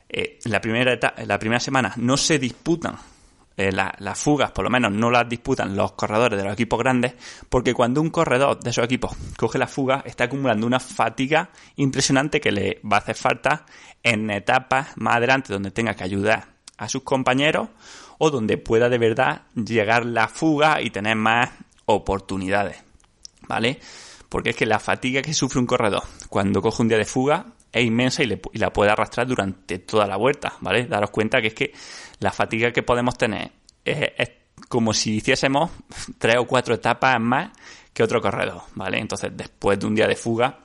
eh, 0.08 0.38
la 0.44 0.60
primera 0.60 0.92
etapa, 0.92 1.22
la 1.24 1.38
primera 1.38 1.60
semana 1.60 1.92
no 1.96 2.16
se 2.16 2.38
disputan 2.38 2.96
eh, 3.56 3.70
las 3.70 4.18
fugas 4.18 4.50
por 4.50 4.64
lo 4.64 4.70
menos 4.70 4.90
no 4.90 5.12
las 5.12 5.28
disputan 5.28 5.76
los 5.76 5.92
corredores 5.92 6.36
de 6.36 6.44
los 6.44 6.54
equipos 6.54 6.76
grandes, 6.76 7.14
porque 7.48 7.72
cuando 7.72 8.00
un 8.00 8.10
corredor 8.10 8.58
de 8.58 8.70
esos 8.70 8.84
equipos 8.84 9.12
coge 9.36 9.58
la 9.58 9.68
fuga, 9.68 10.02
está 10.04 10.24
acumulando 10.24 10.66
una 10.66 10.80
fatiga 10.80 11.50
impresionante 11.76 12.40
que 12.40 12.50
le 12.50 12.80
va 12.84 12.96
a 12.96 13.00
hacer 13.00 13.14
falta 13.14 13.64
en 14.02 14.28
etapas 14.30 14.96
más 14.96 15.16
adelante 15.16 15.52
donde 15.52 15.70
tenga 15.70 15.94
que 15.94 16.02
ayudar 16.02 16.48
a 16.78 16.88
sus 16.88 17.04
compañeros 17.04 17.68
donde 18.30 18.58
pueda 18.58 18.88
de 18.88 18.98
verdad 18.98 19.42
llegar 19.54 20.06
la 20.06 20.28
fuga 20.28 20.80
y 20.80 20.90
tener 20.90 21.16
más 21.16 21.50
oportunidades. 21.86 22.82
¿Vale? 23.46 23.78
Porque 24.28 24.50
es 24.50 24.56
que 24.56 24.66
la 24.66 24.78
fatiga 24.78 25.22
que 25.22 25.34
sufre 25.34 25.60
un 25.60 25.66
corredor 25.66 26.02
cuando 26.28 26.60
coge 26.62 26.82
un 26.82 26.88
día 26.88 26.98
de 26.98 27.04
fuga 27.04 27.46
es 27.74 27.84
inmensa 27.84 28.22
y, 28.22 28.40
la 28.54 28.72
puede 28.72 28.90
arrastrar 28.90 29.26
durante 29.26 29.78
toda 29.80 30.06
la 30.06 30.16
vuelta, 30.16 30.54
¿vale? 30.60 30.86
Daros 30.86 31.10
cuenta 31.10 31.40
que 31.40 31.48
es 31.48 31.54
que 31.54 31.72
la 32.20 32.30
fatiga 32.30 32.72
que 32.72 32.82
podemos 32.82 33.18
tener 33.18 33.50
es, 33.84 34.30
como 34.68 34.94
si 34.94 35.16
hiciésemos 35.16 35.70
tres 36.18 36.36
o 36.36 36.46
cuatro 36.46 36.74
etapas 36.74 37.20
más 37.20 37.50
que 37.92 38.02
otro 38.02 38.20
corredor, 38.20 38.62
¿vale? 38.74 38.98
Entonces, 38.98 39.32
después 39.34 39.78
de 39.78 39.86
un 39.86 39.94
día 39.94 40.06
de 40.06 40.16
fuga, 40.16 40.60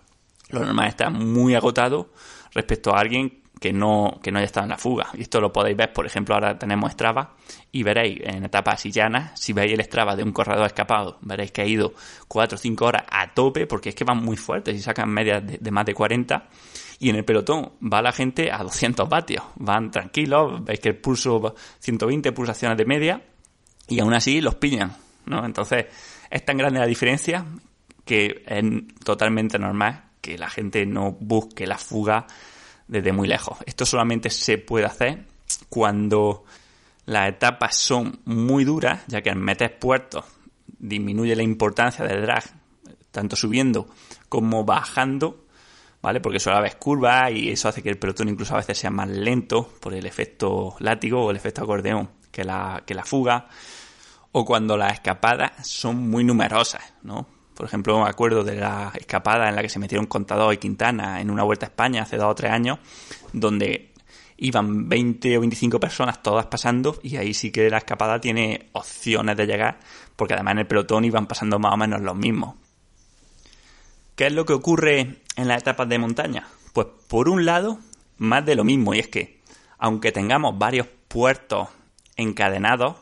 lo 0.49 0.59
normal 0.61 0.87
es 0.87 0.93
estar 0.93 1.11
muy 1.11 1.55
agotado 1.55 2.11
respecto 2.53 2.95
a 2.95 2.99
alguien 2.99 3.38
que 3.59 3.73
no, 3.73 4.19
que 4.23 4.31
no 4.31 4.39
haya 4.39 4.45
estado 4.45 4.65
en 4.65 4.69
la 4.69 4.77
fuga. 4.77 5.09
Y 5.13 5.21
esto 5.21 5.41
lo 5.41 5.51
podéis 5.51 5.75
ver, 5.75 5.91
por 5.91 6.05
ejemplo, 6.05 6.33
ahora 6.33 6.57
tenemos 6.57 6.91
Strava 6.93 7.35
y 7.71 7.83
veréis 7.83 8.19
en 8.23 8.45
etapas 8.45 8.83
llanas, 8.85 9.39
si 9.39 9.53
veis 9.53 9.73
el 9.73 9.83
Strava 9.83 10.15
de 10.15 10.23
un 10.23 10.31
corredor 10.31 10.65
escapado, 10.65 11.17
veréis 11.21 11.51
que 11.51 11.61
ha 11.61 11.65
ido 11.65 11.93
4 12.27 12.55
o 12.55 12.57
5 12.57 12.85
horas 12.85 13.03
a 13.09 13.33
tope 13.33 13.67
porque 13.67 13.89
es 13.89 13.95
que 13.95 14.05
van 14.05 14.23
muy 14.23 14.37
fuertes 14.37 14.75
y 14.75 14.81
sacan 14.81 15.09
medias 15.09 15.43
de, 15.45 15.71
más 15.71 15.85
de 15.85 15.93
40 15.93 16.47
y 16.99 17.09
en 17.09 17.17
el 17.17 17.25
pelotón 17.25 17.73
va 17.81 18.01
la 18.01 18.11
gente 18.11 18.51
a 18.51 18.63
200 18.63 19.07
vatios. 19.09 19.43
Van 19.55 19.91
tranquilos, 19.91 20.63
veis 20.63 20.79
que 20.79 20.89
el 20.89 20.97
pulso 20.97 21.55
120 21.79 22.31
pulsaciones 22.31 22.77
de 22.77 22.85
media 22.85 23.21
y 23.87 23.99
aún 23.99 24.13
así 24.13 24.39
los 24.39 24.55
pillan, 24.55 24.95
¿no? 25.25 25.45
Entonces 25.45 25.87
es 26.29 26.45
tan 26.45 26.57
grande 26.57 26.79
la 26.79 26.85
diferencia 26.85 27.45
que 28.05 28.43
es 28.45 28.63
totalmente 29.03 29.59
normal 29.59 30.05
que 30.21 30.37
la 30.37 30.49
gente 30.49 30.85
no 30.85 31.11
busque 31.19 31.67
la 31.67 31.77
fuga 31.77 32.25
desde 32.89 33.13
muy 33.13 33.27
lejos. 33.27 33.57
Esto 33.65 33.85
solamente 33.85 34.29
se 34.29 34.57
puede 34.57 34.85
hacer 34.85 35.25
cuando 35.69 36.43
las 37.05 37.29
etapas 37.29 37.75
son 37.75 38.19
muy 38.25 38.65
duras, 38.65 39.03
ya 39.07 39.21
que 39.21 39.29
al 39.29 39.37
meter 39.37 39.77
puertos 39.79 40.25
disminuye 40.67 41.35
la 41.35 41.43
importancia 41.43 42.03
del 42.03 42.23
drag, 42.23 42.43
tanto 43.11 43.35
subiendo 43.35 43.87
como 44.27 44.65
bajando, 44.65 45.45
¿vale? 46.01 46.19
Porque 46.19 46.39
suele 46.39 46.57
haber 46.57 46.77
curvas 46.77 47.31
y 47.31 47.49
eso 47.49 47.69
hace 47.69 47.83
que 47.83 47.89
el 47.89 47.99
pelotón 47.99 48.29
incluso 48.29 48.55
a 48.55 48.57
veces 48.57 48.77
sea 48.77 48.89
más 48.89 49.07
lento 49.07 49.71
por 49.79 49.93
el 49.93 50.05
efecto 50.05 50.75
látigo 50.79 51.23
o 51.23 51.31
el 51.31 51.37
efecto 51.37 51.61
acordeón 51.61 52.09
que 52.31 52.43
la, 52.43 52.83
que 52.85 52.95
la 52.95 53.05
fuga. 53.05 53.47
O 54.31 54.45
cuando 54.45 54.77
las 54.77 54.93
escapadas 54.93 55.67
son 55.67 56.09
muy 56.09 56.23
numerosas, 56.23 56.93
¿no? 57.03 57.38
Por 57.59 57.67
ejemplo, 57.67 58.01
me 58.01 58.09
acuerdo 58.09 58.45
de 58.45 58.55
la 58.55 58.93
escapada 58.97 59.49
en 59.49 59.55
la 59.57 59.61
que 59.61 59.67
se 59.67 59.79
metieron 59.79 60.05
Contador 60.05 60.53
y 60.53 60.59
Quintana 60.59 61.19
en 61.19 61.29
una 61.29 61.43
vuelta 61.43 61.65
a 61.65 61.67
España 61.67 62.03
hace 62.03 62.15
dos 62.15 62.31
o 62.31 62.33
tres 62.33 62.53
años, 62.53 62.79
donde 63.33 63.91
iban 64.37 64.87
20 64.87 65.35
o 65.37 65.41
25 65.41 65.77
personas 65.77 66.23
todas 66.23 66.45
pasando 66.45 66.97
y 67.03 67.17
ahí 67.17 67.33
sí 67.33 67.51
que 67.51 67.69
la 67.69 67.79
escapada 67.79 68.21
tiene 68.21 68.69
opciones 68.71 69.35
de 69.35 69.45
llegar, 69.45 69.77
porque 70.15 70.35
además 70.35 70.53
en 70.53 70.59
el 70.59 70.67
pelotón 70.67 71.03
iban 71.03 71.27
pasando 71.27 71.59
más 71.59 71.73
o 71.73 71.75
menos 71.75 71.99
los 71.99 72.15
mismos. 72.15 72.55
¿Qué 74.15 74.27
es 74.27 74.33
lo 74.33 74.45
que 74.45 74.53
ocurre 74.53 75.17
en 75.35 75.47
las 75.49 75.61
etapas 75.61 75.89
de 75.89 75.99
montaña? 75.99 76.47
Pues 76.71 76.87
por 77.09 77.27
un 77.27 77.43
lado, 77.43 77.79
más 78.19 78.45
de 78.45 78.55
lo 78.55 78.63
mismo, 78.63 78.93
y 78.93 78.99
es 78.99 79.09
que, 79.09 79.41
aunque 79.77 80.13
tengamos 80.13 80.57
varios 80.57 80.87
puertos 81.09 81.67
encadenados, 82.15 82.95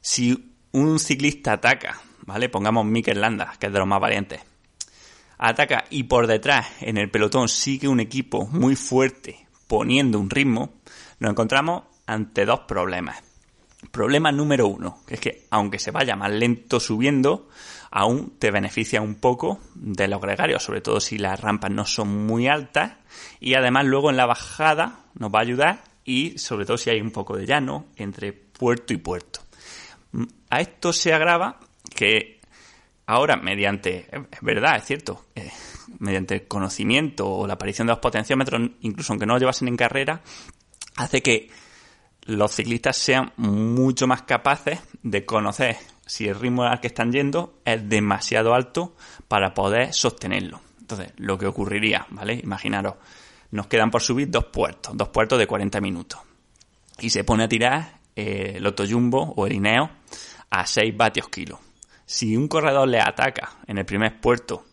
si 0.00 0.54
un 0.72 0.98
ciclista 0.98 1.52
ataca, 1.52 2.00
¿vale? 2.26 2.48
Pongamos 2.48 2.84
Mikel 2.86 3.20
Landa, 3.20 3.54
que 3.58 3.66
es 3.66 3.72
de 3.72 3.78
los 3.78 3.88
más 3.88 4.00
valientes, 4.00 4.40
ataca 5.38 5.84
y 5.90 6.04
por 6.04 6.26
detrás 6.26 6.66
en 6.80 6.98
el 6.98 7.10
pelotón 7.10 7.48
sigue 7.48 7.88
un 7.88 8.00
equipo 8.00 8.46
muy 8.46 8.76
fuerte 8.76 9.46
poniendo 9.66 10.18
un 10.18 10.28
ritmo, 10.28 10.74
nos 11.20 11.30
encontramos 11.30 11.84
ante 12.06 12.44
dos 12.44 12.60
problemas. 12.60 13.22
Problema 13.92 14.30
número 14.32 14.66
uno, 14.66 14.98
que 15.06 15.14
es 15.14 15.20
que 15.20 15.46
aunque 15.50 15.78
se 15.78 15.92
vaya 15.92 16.16
más 16.16 16.30
lento 16.30 16.80
subiendo, 16.80 17.48
aún 17.90 18.34
te 18.38 18.50
beneficia 18.50 19.00
un 19.00 19.14
poco 19.14 19.60
de 19.74 20.08
los 20.08 20.20
gregarios, 20.20 20.62
sobre 20.62 20.80
todo 20.80 21.00
si 21.00 21.18
las 21.18 21.40
rampas 21.40 21.70
no 21.70 21.86
son 21.86 22.26
muy 22.26 22.48
altas 22.48 22.94
y 23.38 23.54
además 23.54 23.86
luego 23.86 24.10
en 24.10 24.16
la 24.16 24.26
bajada 24.26 25.04
nos 25.14 25.32
va 25.32 25.38
a 25.38 25.42
ayudar 25.42 25.84
y 26.04 26.36
sobre 26.36 26.66
todo 26.66 26.76
si 26.76 26.90
hay 26.90 27.00
un 27.00 27.12
poco 27.12 27.36
de 27.36 27.46
llano 27.46 27.86
entre 27.96 28.32
puerto 28.32 28.92
y 28.92 28.98
puerto. 28.98 29.40
A 30.50 30.60
esto 30.60 30.92
se 30.92 31.14
agrava 31.14 31.60
que 32.00 32.40
ahora 33.04 33.36
mediante, 33.36 34.06
es 34.10 34.40
verdad, 34.40 34.76
es 34.76 34.86
cierto, 34.86 35.26
eh, 35.34 35.50
mediante 35.98 36.34
el 36.36 36.48
conocimiento 36.48 37.28
o 37.28 37.46
la 37.46 37.52
aparición 37.52 37.86
de 37.86 37.92
los 37.92 38.00
potenciómetros, 38.00 38.70
incluso 38.80 39.12
aunque 39.12 39.26
no 39.26 39.34
lo 39.34 39.38
llevasen 39.38 39.68
en 39.68 39.76
carrera, 39.76 40.22
hace 40.96 41.20
que 41.20 41.50
los 42.22 42.52
ciclistas 42.52 42.96
sean 42.96 43.34
mucho 43.36 44.06
más 44.06 44.22
capaces 44.22 44.80
de 45.02 45.26
conocer 45.26 45.76
si 46.06 46.26
el 46.26 46.40
ritmo 46.40 46.62
al 46.62 46.80
que 46.80 46.86
están 46.86 47.12
yendo 47.12 47.60
es 47.66 47.86
demasiado 47.86 48.54
alto 48.54 48.96
para 49.28 49.52
poder 49.52 49.92
sostenerlo. 49.92 50.62
Entonces, 50.80 51.12
lo 51.18 51.36
que 51.36 51.48
ocurriría, 51.48 52.06
¿vale? 52.08 52.40
Imaginaros, 52.42 52.94
nos 53.50 53.66
quedan 53.66 53.90
por 53.90 54.00
subir 54.00 54.30
dos 54.30 54.46
puertos, 54.46 54.96
dos 54.96 55.10
puertos 55.10 55.38
de 55.38 55.46
40 55.46 55.82
minutos. 55.82 56.18
Y 56.98 57.10
se 57.10 57.24
pone 57.24 57.44
a 57.44 57.48
tirar 57.48 57.98
eh, 58.16 58.54
el 58.56 58.66
Otoyumbo 58.66 59.34
o 59.36 59.46
el 59.46 59.52
Ineo 59.52 59.90
a 60.48 60.66
6 60.66 60.96
vatios 60.96 61.28
kilo. 61.28 61.60
Si 62.10 62.36
un 62.36 62.48
corredor 62.48 62.88
le 62.88 63.00
ataca 63.00 63.52
en 63.68 63.78
el 63.78 63.84
primer 63.84 64.20
puerto, 64.20 64.64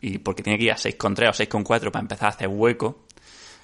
y 0.00 0.16
porque 0.16 0.42
tiene 0.42 0.58
que 0.58 0.64
ir 0.64 0.72
a 0.72 0.76
6,3 0.76 1.28
o 1.28 1.60
6,4 1.60 1.90
para 1.90 2.00
empezar 2.00 2.28
a 2.28 2.30
hacer 2.30 2.48
hueco, 2.48 3.04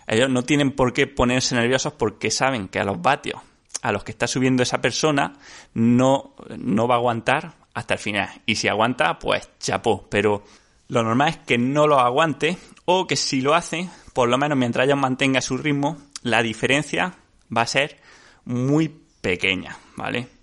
ellos 0.06 0.28
no 0.28 0.42
tienen 0.42 0.72
por 0.72 0.92
qué 0.92 1.06
ponerse 1.06 1.54
nerviosos 1.54 1.94
porque 1.94 2.30
saben 2.30 2.68
que 2.68 2.78
a 2.78 2.84
los 2.84 3.00
vatios 3.00 3.40
a 3.80 3.92
los 3.92 4.04
que 4.04 4.12
está 4.12 4.26
subiendo 4.26 4.62
esa 4.62 4.82
persona 4.82 5.38
no, 5.72 6.34
no 6.58 6.86
va 6.86 6.96
a 6.96 6.98
aguantar 6.98 7.54
hasta 7.72 7.94
el 7.94 8.00
final. 8.00 8.28
Y 8.44 8.56
si 8.56 8.68
aguanta, 8.68 9.18
pues 9.18 9.48
chapó. 9.58 10.06
Pero 10.10 10.44
lo 10.88 11.02
normal 11.02 11.30
es 11.30 11.38
que 11.38 11.56
no 11.56 11.86
lo 11.86 11.98
aguante 11.98 12.58
o 12.84 13.06
que 13.06 13.16
si 13.16 13.40
lo 13.40 13.54
hace, 13.54 13.88
por 14.12 14.28
lo 14.28 14.36
menos 14.36 14.58
mientras 14.58 14.84
ellos 14.84 14.98
mantenga 14.98 15.40
su 15.40 15.56
ritmo, 15.56 15.96
la 16.22 16.42
diferencia 16.42 17.14
va 17.56 17.62
a 17.62 17.66
ser 17.66 17.96
muy 18.44 18.94
pequeña, 19.22 19.78
¿vale? 19.96 20.35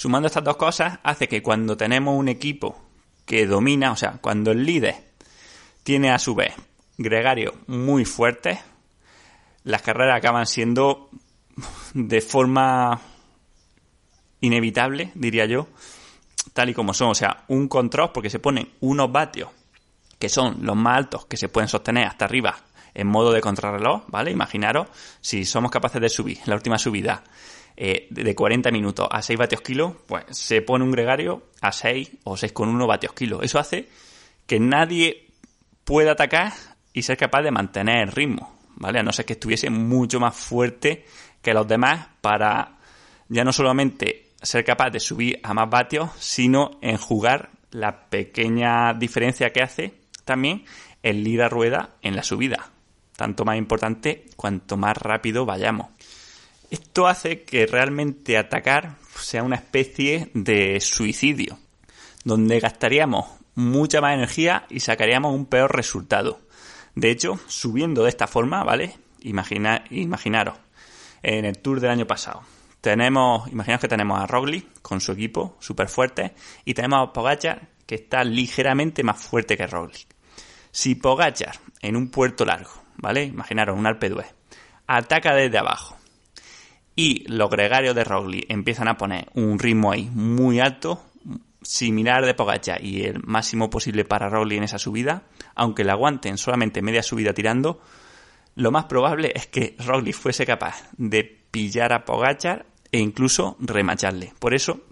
Sumando 0.00 0.28
estas 0.28 0.44
dos 0.44 0.56
cosas, 0.56 0.98
hace 1.02 1.28
que 1.28 1.42
cuando 1.42 1.76
tenemos 1.76 2.18
un 2.18 2.28
equipo 2.28 2.80
que 3.26 3.46
domina, 3.46 3.92
o 3.92 3.96
sea, 3.96 4.12
cuando 4.12 4.50
el 4.50 4.64
líder 4.64 4.94
tiene 5.82 6.10
a 6.10 6.18
su 6.18 6.34
vez 6.34 6.54
gregario 6.96 7.52
muy 7.66 8.06
fuerte, 8.06 8.62
las 9.62 9.82
carreras 9.82 10.16
acaban 10.16 10.46
siendo 10.46 11.10
de 11.92 12.22
forma 12.22 12.98
inevitable, 14.40 15.12
diría 15.16 15.44
yo, 15.44 15.68
tal 16.54 16.70
y 16.70 16.72
como 16.72 16.94
son. 16.94 17.10
O 17.10 17.14
sea, 17.14 17.44
un 17.48 17.68
control, 17.68 18.10
porque 18.14 18.30
se 18.30 18.38
ponen 18.38 18.72
unos 18.80 19.12
vatios 19.12 19.50
que 20.18 20.30
son 20.30 20.64
los 20.64 20.76
más 20.76 20.96
altos 20.96 21.26
que 21.26 21.36
se 21.36 21.50
pueden 21.50 21.68
sostener 21.68 22.06
hasta 22.06 22.24
arriba 22.24 22.56
en 22.94 23.06
modo 23.06 23.32
de 23.32 23.42
contrarreloj, 23.42 24.04
¿vale? 24.08 24.30
Imaginaros, 24.30 24.88
si 25.20 25.44
somos 25.44 25.70
capaces 25.70 26.00
de 26.00 26.08
subir 26.08 26.38
la 26.46 26.54
última 26.54 26.78
subida 26.78 27.22
eh, 27.82 28.08
de 28.10 28.34
40 28.34 28.70
minutos 28.72 29.08
a 29.10 29.22
6 29.22 29.38
vatios 29.38 29.62
kilo, 29.62 30.02
pues 30.06 30.24
se 30.28 30.60
pone 30.60 30.84
un 30.84 30.90
gregario 30.90 31.44
a 31.62 31.72
6 31.72 32.10
o 32.24 32.36
6,1 32.36 32.86
vatios 32.86 33.14
kilo. 33.14 33.40
Eso 33.40 33.58
hace 33.58 33.88
que 34.46 34.60
nadie 34.60 35.28
pueda 35.82 36.12
atacar 36.12 36.52
y 36.92 37.00
ser 37.00 37.16
capaz 37.16 37.40
de 37.40 37.50
mantener 37.50 38.02
el 38.02 38.12
ritmo, 38.12 38.54
¿vale? 38.76 38.98
A 38.98 39.02
no 39.02 39.12
ser 39.12 39.24
que 39.24 39.32
estuviese 39.32 39.70
mucho 39.70 40.20
más 40.20 40.36
fuerte 40.36 41.06
que 41.40 41.54
los 41.54 41.66
demás 41.66 42.06
para 42.20 42.76
ya 43.30 43.44
no 43.44 43.52
solamente 43.54 44.26
ser 44.42 44.62
capaz 44.62 44.90
de 44.90 45.00
subir 45.00 45.40
a 45.42 45.54
más 45.54 45.70
vatios, 45.70 46.10
sino 46.18 46.72
en 46.82 46.98
jugar 46.98 47.48
la 47.70 48.10
pequeña 48.10 48.92
diferencia 48.92 49.54
que 49.54 49.62
hace 49.62 49.94
también 50.26 50.66
el 51.02 51.26
ir 51.26 51.40
a 51.40 51.48
rueda 51.48 51.96
en 52.02 52.14
la 52.14 52.24
subida. 52.24 52.72
Tanto 53.16 53.46
más 53.46 53.56
importante 53.56 54.26
cuanto 54.36 54.76
más 54.76 54.98
rápido 54.98 55.46
vayamos. 55.46 55.86
Esto 56.70 57.08
hace 57.08 57.42
que 57.42 57.66
realmente 57.66 58.38
atacar 58.38 58.94
sea 59.16 59.42
una 59.42 59.56
especie 59.56 60.30
de 60.34 60.80
suicidio, 60.80 61.58
donde 62.22 62.60
gastaríamos 62.60 63.26
mucha 63.56 64.00
más 64.00 64.14
energía 64.14 64.66
y 64.70 64.78
sacaríamos 64.78 65.34
un 65.34 65.46
peor 65.46 65.74
resultado. 65.74 66.40
De 66.94 67.10
hecho, 67.10 67.40
subiendo 67.48 68.04
de 68.04 68.10
esta 68.10 68.28
forma, 68.28 68.62
¿vale? 68.62 68.96
Imagina, 69.22 69.82
imaginaros, 69.90 70.58
en 71.24 71.44
el 71.44 71.58
tour 71.58 71.80
del 71.80 71.90
año 71.90 72.06
pasado. 72.06 72.42
Tenemos, 72.80 73.50
imaginaos 73.50 73.80
que 73.80 73.88
tenemos 73.88 74.20
a 74.20 74.28
Roglic 74.28 74.80
con 74.80 75.00
su 75.00 75.10
equipo 75.10 75.56
súper 75.58 75.88
fuerte 75.88 76.34
y 76.64 76.74
tenemos 76.74 77.08
a 77.08 77.12
Pogachar 77.12 77.68
que 77.84 77.96
está 77.96 78.22
ligeramente 78.22 79.02
más 79.02 79.20
fuerte 79.20 79.56
que 79.56 79.66
Roglic. 79.66 80.06
Si 80.70 80.94
Pogachar 80.94 81.58
en 81.82 81.96
un 81.96 82.12
puerto 82.12 82.44
largo, 82.44 82.70
¿vale? 82.96 83.24
Imaginaros 83.24 83.76
un 83.76 83.86
Alpe 83.88 84.14
ataca 84.86 85.34
desde 85.34 85.58
abajo 85.58 85.99
y 87.00 87.24
los 87.28 87.48
gregarios 87.48 87.94
de 87.94 88.04
Roglic 88.04 88.44
empiezan 88.50 88.86
a 88.86 88.98
poner 88.98 89.30
un 89.32 89.58
ritmo 89.58 89.90
ahí 89.90 90.10
muy 90.12 90.60
alto, 90.60 91.02
similar 91.62 92.26
de 92.26 92.34
Pogachar 92.34 92.84
y 92.84 93.04
el 93.04 93.22
máximo 93.24 93.70
posible 93.70 94.04
para 94.04 94.28
Roglic 94.28 94.58
en 94.58 94.64
esa 94.64 94.78
subida, 94.78 95.22
aunque 95.54 95.82
le 95.82 95.92
aguanten 95.92 96.36
solamente 96.36 96.82
media 96.82 97.02
subida 97.02 97.32
tirando, 97.32 97.80
lo 98.54 98.70
más 98.70 98.84
probable 98.84 99.32
es 99.34 99.46
que 99.46 99.76
Roglic 99.78 100.14
fuese 100.14 100.44
capaz 100.44 100.90
de 100.98 101.24
pillar 101.50 101.94
a 101.94 102.04
Pogachar 102.04 102.66
e 102.92 102.98
incluso 102.98 103.56
remacharle. 103.60 104.34
Por 104.38 104.52
eso, 104.52 104.82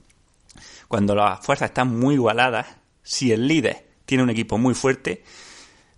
cuando 0.89 1.15
las 1.15 1.45
fuerzas 1.45 1.69
están 1.69 1.95
muy 1.95 2.15
igualadas, 2.15 2.69
si 3.03 3.33
el 3.33 3.47
líder 3.47 3.87
tiene 4.07 4.23
un 4.23 4.31
equipo 4.31 4.57
muy 4.57 4.73
fuerte, 4.73 5.25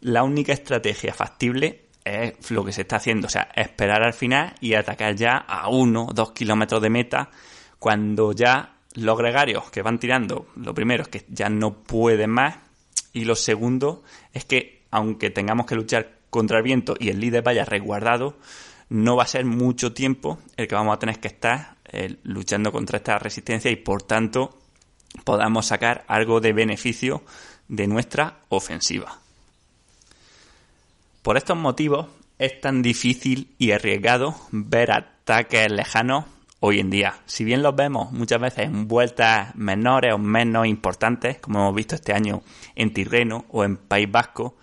la 0.00 0.24
única 0.24 0.52
estrategia 0.52 1.14
factible 1.14 1.86
es 2.04 2.50
lo 2.50 2.64
que 2.64 2.72
se 2.72 2.82
está 2.82 2.96
haciendo, 2.96 3.26
o 3.26 3.30
sea, 3.30 3.48
esperar 3.54 4.02
al 4.02 4.14
final 4.14 4.54
y 4.60 4.74
atacar 4.74 5.14
ya 5.16 5.36
a 5.36 5.68
uno, 5.68 6.08
dos 6.14 6.32
kilómetros 6.32 6.80
de 6.82 6.90
meta, 6.90 7.30
cuando 7.78 8.32
ya 8.32 8.74
los 8.94 9.18
gregarios 9.18 9.70
que 9.70 9.82
van 9.82 9.98
tirando, 9.98 10.48
lo 10.56 10.74
primero 10.74 11.02
es 11.02 11.08
que 11.08 11.24
ya 11.28 11.48
no 11.48 11.74
pueden 11.74 12.30
más, 12.30 12.56
y 13.12 13.24
lo 13.24 13.34
segundo 13.34 14.02
es 14.32 14.44
que 14.44 14.82
aunque 14.90 15.30
tengamos 15.30 15.66
que 15.66 15.74
luchar 15.74 16.18
contra 16.30 16.58
el 16.58 16.64
viento 16.64 16.94
y 16.98 17.10
el 17.10 17.20
líder 17.20 17.42
vaya 17.42 17.64
resguardado, 17.64 18.36
no 18.88 19.16
va 19.16 19.24
a 19.24 19.26
ser 19.26 19.44
mucho 19.44 19.92
tiempo 19.92 20.38
el 20.56 20.66
que 20.66 20.74
vamos 20.74 20.94
a 20.94 20.98
tener 20.98 21.20
que 21.20 21.28
estar 21.28 21.76
eh, 21.92 22.16
luchando 22.24 22.72
contra 22.72 22.98
esta 22.98 23.18
resistencia 23.18 23.70
y 23.70 23.76
por 23.76 24.02
tanto 24.02 24.58
podamos 25.24 25.66
sacar 25.66 26.04
algo 26.08 26.40
de 26.40 26.52
beneficio 26.52 27.22
de 27.68 27.86
nuestra 27.86 28.40
ofensiva. 28.48 29.19
Por 31.22 31.36
estos 31.36 31.56
motivos 31.56 32.06
es 32.38 32.60
tan 32.62 32.80
difícil 32.80 33.54
y 33.58 33.72
arriesgado 33.72 34.34
ver 34.52 34.90
ataques 34.90 35.70
lejanos 35.70 36.24
hoy 36.60 36.80
en 36.80 36.88
día. 36.88 37.14
Si 37.26 37.44
bien 37.44 37.62
los 37.62 37.76
vemos 37.76 38.10
muchas 38.10 38.40
veces 38.40 38.64
en 38.64 38.88
vueltas 38.88 39.54
menores 39.54 40.14
o 40.14 40.18
menos 40.18 40.66
importantes, 40.66 41.38
como 41.38 41.58
hemos 41.58 41.74
visto 41.74 41.94
este 41.94 42.14
año 42.14 42.42
en 42.74 42.94
Tirreno 42.94 43.44
o 43.50 43.64
en 43.64 43.76
País 43.76 44.10
Vasco, 44.10 44.56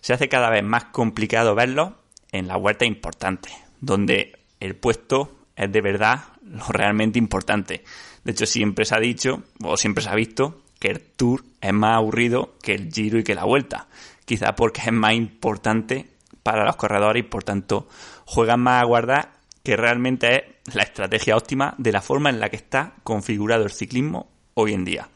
se 0.00 0.14
hace 0.14 0.30
cada 0.30 0.48
vez 0.48 0.64
más 0.64 0.84
complicado 0.86 1.54
verlos 1.54 1.92
en 2.32 2.48
la 2.48 2.56
vuelta 2.56 2.86
importante, 2.86 3.50
donde 3.82 4.38
el 4.58 4.76
puesto 4.76 5.36
es 5.54 5.70
de 5.70 5.82
verdad 5.82 6.20
lo 6.42 6.64
realmente 6.68 7.18
importante. 7.18 7.84
De 8.24 8.32
hecho, 8.32 8.46
siempre 8.46 8.86
se 8.86 8.94
ha 8.94 9.00
dicho, 9.00 9.42
o 9.62 9.76
siempre 9.76 10.02
se 10.02 10.08
ha 10.08 10.14
visto, 10.14 10.62
que 10.78 10.88
el 10.88 11.00
Tour 11.00 11.44
es 11.60 11.72
más 11.74 11.96
aburrido 11.96 12.54
que 12.62 12.74
el 12.74 12.90
Giro 12.90 13.18
y 13.18 13.22
que 13.22 13.34
la 13.34 13.44
Vuelta. 13.44 13.86
Quizá 14.30 14.54
porque 14.54 14.82
es 14.82 14.92
más 14.92 15.14
importante 15.14 16.06
para 16.44 16.64
los 16.64 16.76
corredores 16.76 17.24
y 17.24 17.28
por 17.28 17.42
tanto 17.42 17.88
juegan 18.26 18.60
más 18.60 18.80
a 18.80 18.84
guardar 18.84 19.32
que 19.64 19.76
realmente 19.76 20.60
es 20.68 20.72
la 20.76 20.84
estrategia 20.84 21.36
óptima 21.36 21.74
de 21.78 21.90
la 21.90 22.00
forma 22.00 22.30
en 22.30 22.38
la 22.38 22.48
que 22.48 22.54
está 22.54 22.94
configurado 23.02 23.64
el 23.64 23.72
ciclismo 23.72 24.30
hoy 24.54 24.74
en 24.74 24.84
día. 24.84 25.08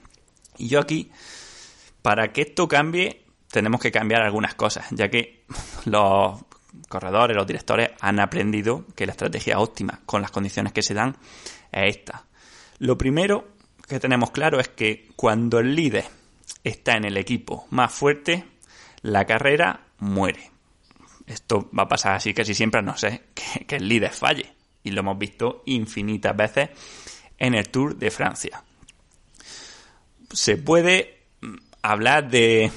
Y 0.58 0.66
yo 0.66 0.80
aquí, 0.80 1.12
para 2.02 2.32
que 2.32 2.40
esto 2.40 2.66
cambie, 2.66 3.24
tenemos 3.52 3.80
que 3.80 3.92
cambiar 3.92 4.22
algunas 4.22 4.56
cosas, 4.56 4.86
ya 4.90 5.08
que 5.08 5.44
los 5.84 6.44
corredores, 6.88 7.36
los 7.36 7.46
directores 7.46 7.90
han 8.00 8.18
aprendido 8.18 8.84
que 8.96 9.06
la 9.06 9.12
estrategia 9.12 9.60
óptima 9.60 10.00
con 10.06 10.22
las 10.22 10.32
condiciones 10.32 10.72
que 10.72 10.82
se 10.82 10.94
dan 10.94 11.16
es 11.70 11.98
esta. 11.98 12.24
Lo 12.80 12.98
primero 12.98 13.46
que 13.86 14.00
tenemos 14.00 14.32
claro 14.32 14.58
es 14.58 14.70
que 14.70 15.06
cuando 15.14 15.60
el 15.60 15.76
líder 15.76 16.04
está 16.64 16.96
en 16.96 17.04
el 17.04 17.16
equipo 17.16 17.68
más 17.70 17.92
fuerte, 17.92 18.53
la 19.04 19.26
carrera 19.26 19.80
muere. 19.98 20.50
Esto 21.26 21.70
va 21.78 21.84
a 21.84 21.88
pasar 21.88 22.14
así 22.14 22.32
casi 22.32 22.54
siempre, 22.54 22.82
no 22.82 22.96
sé, 22.96 23.24
que, 23.34 23.66
que 23.66 23.76
el 23.76 23.88
líder 23.88 24.10
falle. 24.10 24.52
Y 24.82 24.90
lo 24.90 25.00
hemos 25.00 25.18
visto 25.18 25.62
infinitas 25.66 26.36
veces 26.36 26.70
en 27.38 27.54
el 27.54 27.68
Tour 27.68 27.96
de 27.96 28.10
Francia. 28.10 28.62
Se 30.32 30.56
puede 30.56 31.26
hablar 31.82 32.28
de 32.28 32.70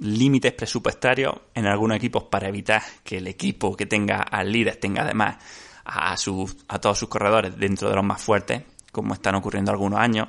límites 0.00 0.52
presupuestarios 0.52 1.34
en 1.54 1.66
algunos 1.66 1.96
equipos 1.96 2.24
para 2.24 2.48
evitar 2.48 2.82
que 3.02 3.18
el 3.18 3.26
equipo 3.26 3.76
que 3.76 3.86
tenga 3.86 4.22
al 4.22 4.50
líder 4.50 4.76
tenga 4.76 5.02
además 5.02 5.36
a, 5.84 6.14
a 6.14 6.78
todos 6.80 6.98
sus 6.98 7.08
corredores 7.08 7.56
dentro 7.56 7.88
de 7.88 7.96
los 7.96 8.04
más 8.04 8.22
fuertes, 8.22 8.62
como 8.92 9.14
están 9.14 9.34
ocurriendo 9.34 9.72
algunos 9.72 9.98
años. 9.98 10.28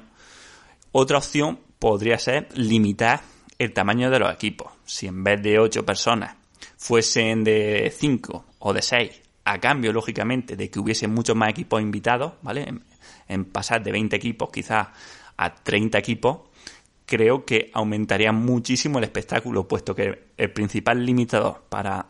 Otra 0.92 1.20
opción 1.20 1.60
podría 1.78 2.18
ser 2.18 2.48
limitar 2.56 3.22
el 3.60 3.74
tamaño 3.74 4.10
de 4.10 4.20
los 4.20 4.34
equipos. 4.34 4.75
Si 4.86 5.08
en 5.08 5.24
vez 5.24 5.42
de 5.42 5.60
8 5.60 5.86
personas 5.86 6.36
fuesen 6.78 7.44
de 7.44 7.94
5 7.96 8.46
o 8.60 8.74
de 8.74 8.82
6, 8.82 9.22
a 9.46 9.60
cambio, 9.60 9.94
lógicamente, 9.94 10.56
de 10.56 10.70
que 10.70 10.80
hubiese 10.80 11.08
muchos 11.08 11.36
más 11.36 11.50
equipos 11.50 11.82
invitados, 11.82 12.34
¿vale? 12.42 12.64
En, 12.64 12.84
en 13.28 13.46
pasar 13.46 13.84
de 13.84 13.92
20 13.92 14.16
equipos 14.16 14.50
quizás 14.52 14.88
a 15.38 15.54
30 15.54 15.98
equipos, 15.98 16.40
creo 17.06 17.46
que 17.46 17.70
aumentaría 17.74 18.32
muchísimo 18.32 18.98
el 18.98 19.04
espectáculo, 19.04 19.68
puesto 19.68 19.96
que 19.96 20.30
el 20.38 20.52
principal 20.52 21.06
limitador 21.06 21.64
para 21.70 22.08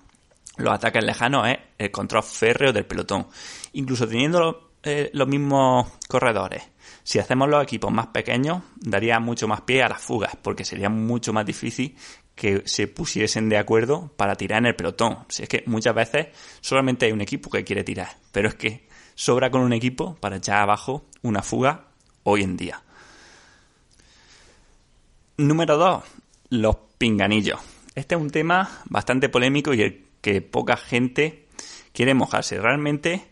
los 0.57 0.73
ataques 0.73 1.03
lejanos 1.03 1.47
es 1.49 1.57
el 1.77 1.91
control 1.91 2.23
férreo 2.23 2.71
del 2.71 2.85
pelotón. 2.85 3.27
Incluso 3.73 4.07
teniendo 4.07 4.71
eh, 4.83 5.09
los 5.13 5.27
mismos 5.27 5.87
corredores, 6.07 6.63
si 7.03 7.19
hacemos 7.19 7.49
los 7.49 7.61
equipos 7.63 7.91
más 7.91 8.07
pequeños, 8.07 8.63
daría 8.77 9.19
mucho 9.19 9.47
más 9.47 9.61
pie 9.61 9.83
a 9.83 9.89
las 9.89 10.01
fugas, 10.01 10.35
porque 10.41 10.63
sería 10.63 10.89
mucho 10.89 11.33
más 11.33 11.45
difícil 11.45 11.95
que 12.35 12.63
se 12.65 12.87
pusiesen 12.87 13.49
de 13.49 13.57
acuerdo 13.57 14.11
para 14.17 14.35
tirar 14.35 14.59
en 14.59 14.67
el 14.67 14.75
pelotón. 14.75 15.19
Si 15.29 15.43
es 15.43 15.49
que 15.49 15.63
muchas 15.65 15.95
veces 15.95 16.27
solamente 16.61 17.05
hay 17.05 17.13
un 17.13 17.21
equipo 17.21 17.49
que 17.49 17.63
quiere 17.63 17.83
tirar, 17.83 18.09
pero 18.31 18.49
es 18.49 18.55
que 18.55 18.87
sobra 19.15 19.49
con 19.49 19.61
un 19.61 19.73
equipo 19.73 20.15
para 20.15 20.35
echar 20.35 20.57
abajo 20.57 21.05
una 21.21 21.41
fuga 21.41 21.87
hoy 22.23 22.43
en 22.43 22.57
día. 22.57 22.81
Número 25.37 25.77
2. 25.77 26.03
Los 26.49 26.77
pinganillos. 26.97 27.59
Este 27.95 28.15
es 28.15 28.21
un 28.21 28.29
tema 28.29 28.81
bastante 28.85 29.29
polémico 29.29 29.73
y 29.73 29.81
el 29.81 30.05
que 30.21 30.41
poca 30.41 30.75
gente 30.75 31.45
quiere 31.93 32.13
mojarse. 32.13 32.59
Realmente, 32.59 33.25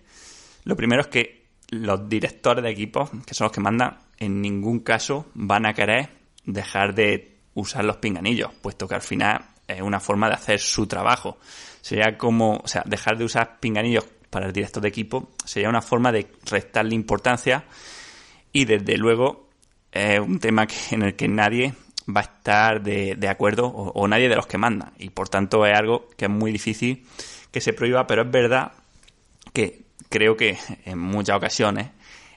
lo 0.63 0.75
primero 0.75 1.01
es 1.01 1.07
que 1.07 1.43
los 1.69 2.07
directores 2.07 2.63
de 2.63 2.69
equipos, 2.69 3.09
que 3.25 3.33
son 3.33 3.45
los 3.45 3.51
que 3.51 3.61
mandan, 3.61 3.99
en 4.17 4.41
ningún 4.41 4.79
caso 4.79 5.25
van 5.33 5.65
a 5.65 5.73
querer 5.73 6.09
dejar 6.45 6.93
de 6.95 7.32
usar 7.55 7.85
los 7.85 7.97
pinganillos, 7.97 8.51
puesto 8.61 8.87
que 8.87 8.95
al 8.95 9.01
final 9.01 9.45
es 9.67 9.81
una 9.81 9.99
forma 9.99 10.27
de 10.27 10.35
hacer 10.35 10.59
su 10.59 10.87
trabajo. 10.87 11.37
Sería 11.81 12.17
como, 12.17 12.57
o 12.57 12.67
sea, 12.67 12.83
dejar 12.85 13.17
de 13.17 13.25
usar 13.25 13.59
pinganillos 13.59 14.05
para 14.33 14.47
el 14.47 14.53
director 14.53 14.81
de 14.81 14.89
equipo 14.89 15.29
sería 15.45 15.69
una 15.69 15.83
forma 15.83 16.11
de 16.11 16.27
restarle 16.49 16.95
importancia 16.95 17.65
y 18.51 18.65
desde 18.65 18.97
luego 18.97 19.49
es 19.91 20.19
un 20.19 20.39
tema 20.39 20.65
en 20.89 21.03
el 21.03 21.15
que 21.15 21.27
nadie 21.27 21.75
va 22.09 22.21
a 22.21 22.23
estar 22.23 22.81
de, 22.81 23.15
de 23.15 23.29
acuerdo 23.29 23.67
o, 23.67 24.07
nadie 24.07 24.27
de 24.27 24.35
los 24.35 24.47
que 24.47 24.57
manda. 24.57 24.91
Y 24.97 25.11
por 25.11 25.29
tanto 25.29 25.65
es 25.67 25.77
algo 25.77 26.09
que 26.17 26.25
es 26.25 26.31
muy 26.31 26.51
difícil 26.51 27.05
que 27.51 27.61
se 27.61 27.73
prohíba, 27.73 28.07
pero 28.07 28.23
es 28.23 28.31
verdad 28.31 28.71
que 29.53 29.83
creo 30.09 30.35
que 30.35 30.57
en 30.85 30.97
muchas 30.97 31.37
ocasiones 31.37 31.89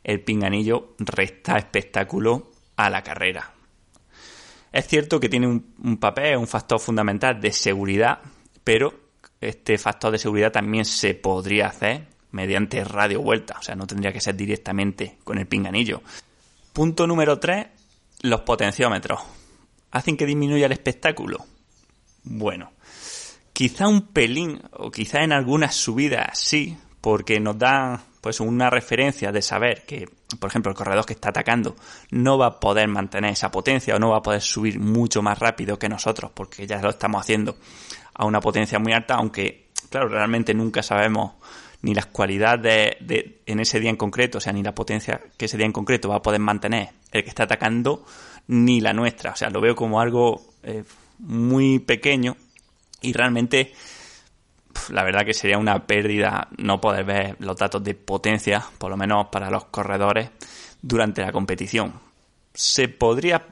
el 0.04 0.20
pinganillo 0.20 0.94
resta 0.98 1.56
espectáculo 1.56 2.52
a 2.76 2.90
la 2.90 3.02
carrera. 3.02 3.55
Es 4.76 4.88
cierto 4.88 5.18
que 5.18 5.30
tiene 5.30 5.46
un, 5.46 5.96
papel, 5.96 6.36
un 6.36 6.46
factor 6.46 6.78
fundamental 6.78 7.40
de 7.40 7.50
seguridad, 7.50 8.18
pero 8.62 8.92
este 9.40 9.78
factor 9.78 10.12
de 10.12 10.18
seguridad 10.18 10.52
también 10.52 10.84
se 10.84 11.14
podría 11.14 11.68
hacer 11.68 12.08
mediante 12.32 12.84
radio 12.84 13.22
vuelta, 13.22 13.56
o 13.58 13.62
sea, 13.62 13.74
no 13.74 13.86
tendría 13.86 14.12
que 14.12 14.20
ser 14.20 14.36
directamente 14.36 15.16
con 15.24 15.38
el 15.38 15.46
pinganillo. 15.46 16.02
Punto 16.74 17.06
número 17.06 17.38
3, 17.38 17.68
los 18.24 18.42
potenciómetros 18.42 19.18
hacen 19.92 20.14
que 20.14 20.26
disminuya 20.26 20.66
el 20.66 20.72
espectáculo? 20.72 21.46
Bueno, 22.24 22.72
quizá 23.54 23.88
un 23.88 24.08
pelín, 24.08 24.60
o 24.72 24.90
quizá 24.90 25.22
en 25.22 25.32
algunas 25.32 25.74
subidas 25.74 26.38
sí, 26.38 26.76
porque 27.06 27.38
nos 27.38 27.56
da 27.56 28.02
pues 28.20 28.40
una 28.40 28.68
referencia 28.68 29.30
de 29.30 29.40
saber 29.40 29.84
que, 29.86 30.08
por 30.40 30.50
ejemplo, 30.50 30.72
el 30.72 30.76
corredor 30.76 31.06
que 31.06 31.12
está 31.12 31.28
atacando 31.28 31.76
no 32.10 32.36
va 32.36 32.46
a 32.46 32.58
poder 32.58 32.88
mantener 32.88 33.30
esa 33.30 33.48
potencia 33.52 33.94
o 33.94 34.00
no 34.00 34.10
va 34.10 34.16
a 34.16 34.22
poder 34.22 34.40
subir 34.40 34.80
mucho 34.80 35.22
más 35.22 35.38
rápido 35.38 35.78
que 35.78 35.88
nosotros, 35.88 36.32
porque 36.34 36.66
ya 36.66 36.82
lo 36.82 36.90
estamos 36.90 37.20
haciendo 37.20 37.58
a 38.12 38.26
una 38.26 38.40
potencia 38.40 38.80
muy 38.80 38.92
alta, 38.92 39.14
aunque, 39.14 39.68
claro, 39.88 40.08
realmente 40.08 40.52
nunca 40.52 40.82
sabemos 40.82 41.34
ni 41.82 41.94
las 41.94 42.06
cualidades 42.06 42.96
de, 43.06 43.42
en 43.46 43.60
ese 43.60 43.78
día 43.78 43.90
en 43.90 43.96
concreto, 43.96 44.38
o 44.38 44.40
sea, 44.40 44.52
ni 44.52 44.64
la 44.64 44.74
potencia 44.74 45.20
que 45.36 45.44
ese 45.44 45.56
día 45.56 45.66
en 45.66 45.72
concreto 45.72 46.08
va 46.08 46.16
a 46.16 46.22
poder 46.22 46.40
mantener 46.40 46.88
el 47.12 47.22
que 47.22 47.28
está 47.28 47.44
atacando, 47.44 48.04
ni 48.48 48.80
la 48.80 48.92
nuestra. 48.92 49.30
O 49.30 49.36
sea, 49.36 49.48
lo 49.48 49.60
veo 49.60 49.76
como 49.76 50.00
algo 50.00 50.42
eh, 50.64 50.82
muy 51.20 51.78
pequeño 51.78 52.36
y 53.00 53.12
realmente 53.12 53.72
la 54.90 55.04
verdad 55.04 55.24
que 55.24 55.34
sería 55.34 55.58
una 55.58 55.86
pérdida 55.86 56.48
no 56.58 56.80
poder 56.80 57.04
ver 57.04 57.36
los 57.40 57.56
datos 57.56 57.82
de 57.82 57.94
potencia, 57.94 58.64
por 58.78 58.90
lo 58.90 58.96
menos 58.96 59.28
para 59.28 59.50
los 59.50 59.66
corredores, 59.66 60.30
durante 60.82 61.22
la 61.22 61.32
competición. 61.32 61.94
Se 62.54 62.88
podría 62.88 63.46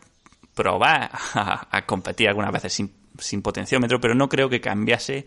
probar 0.54 1.10
a, 1.34 1.86
competir 1.86 2.28
algunas 2.28 2.52
veces 2.52 2.72
sin, 2.72 3.42
potenciómetro, 3.42 4.00
pero 4.00 4.14
no 4.14 4.28
creo 4.28 4.48
que 4.48 4.60
cambiase 4.60 5.26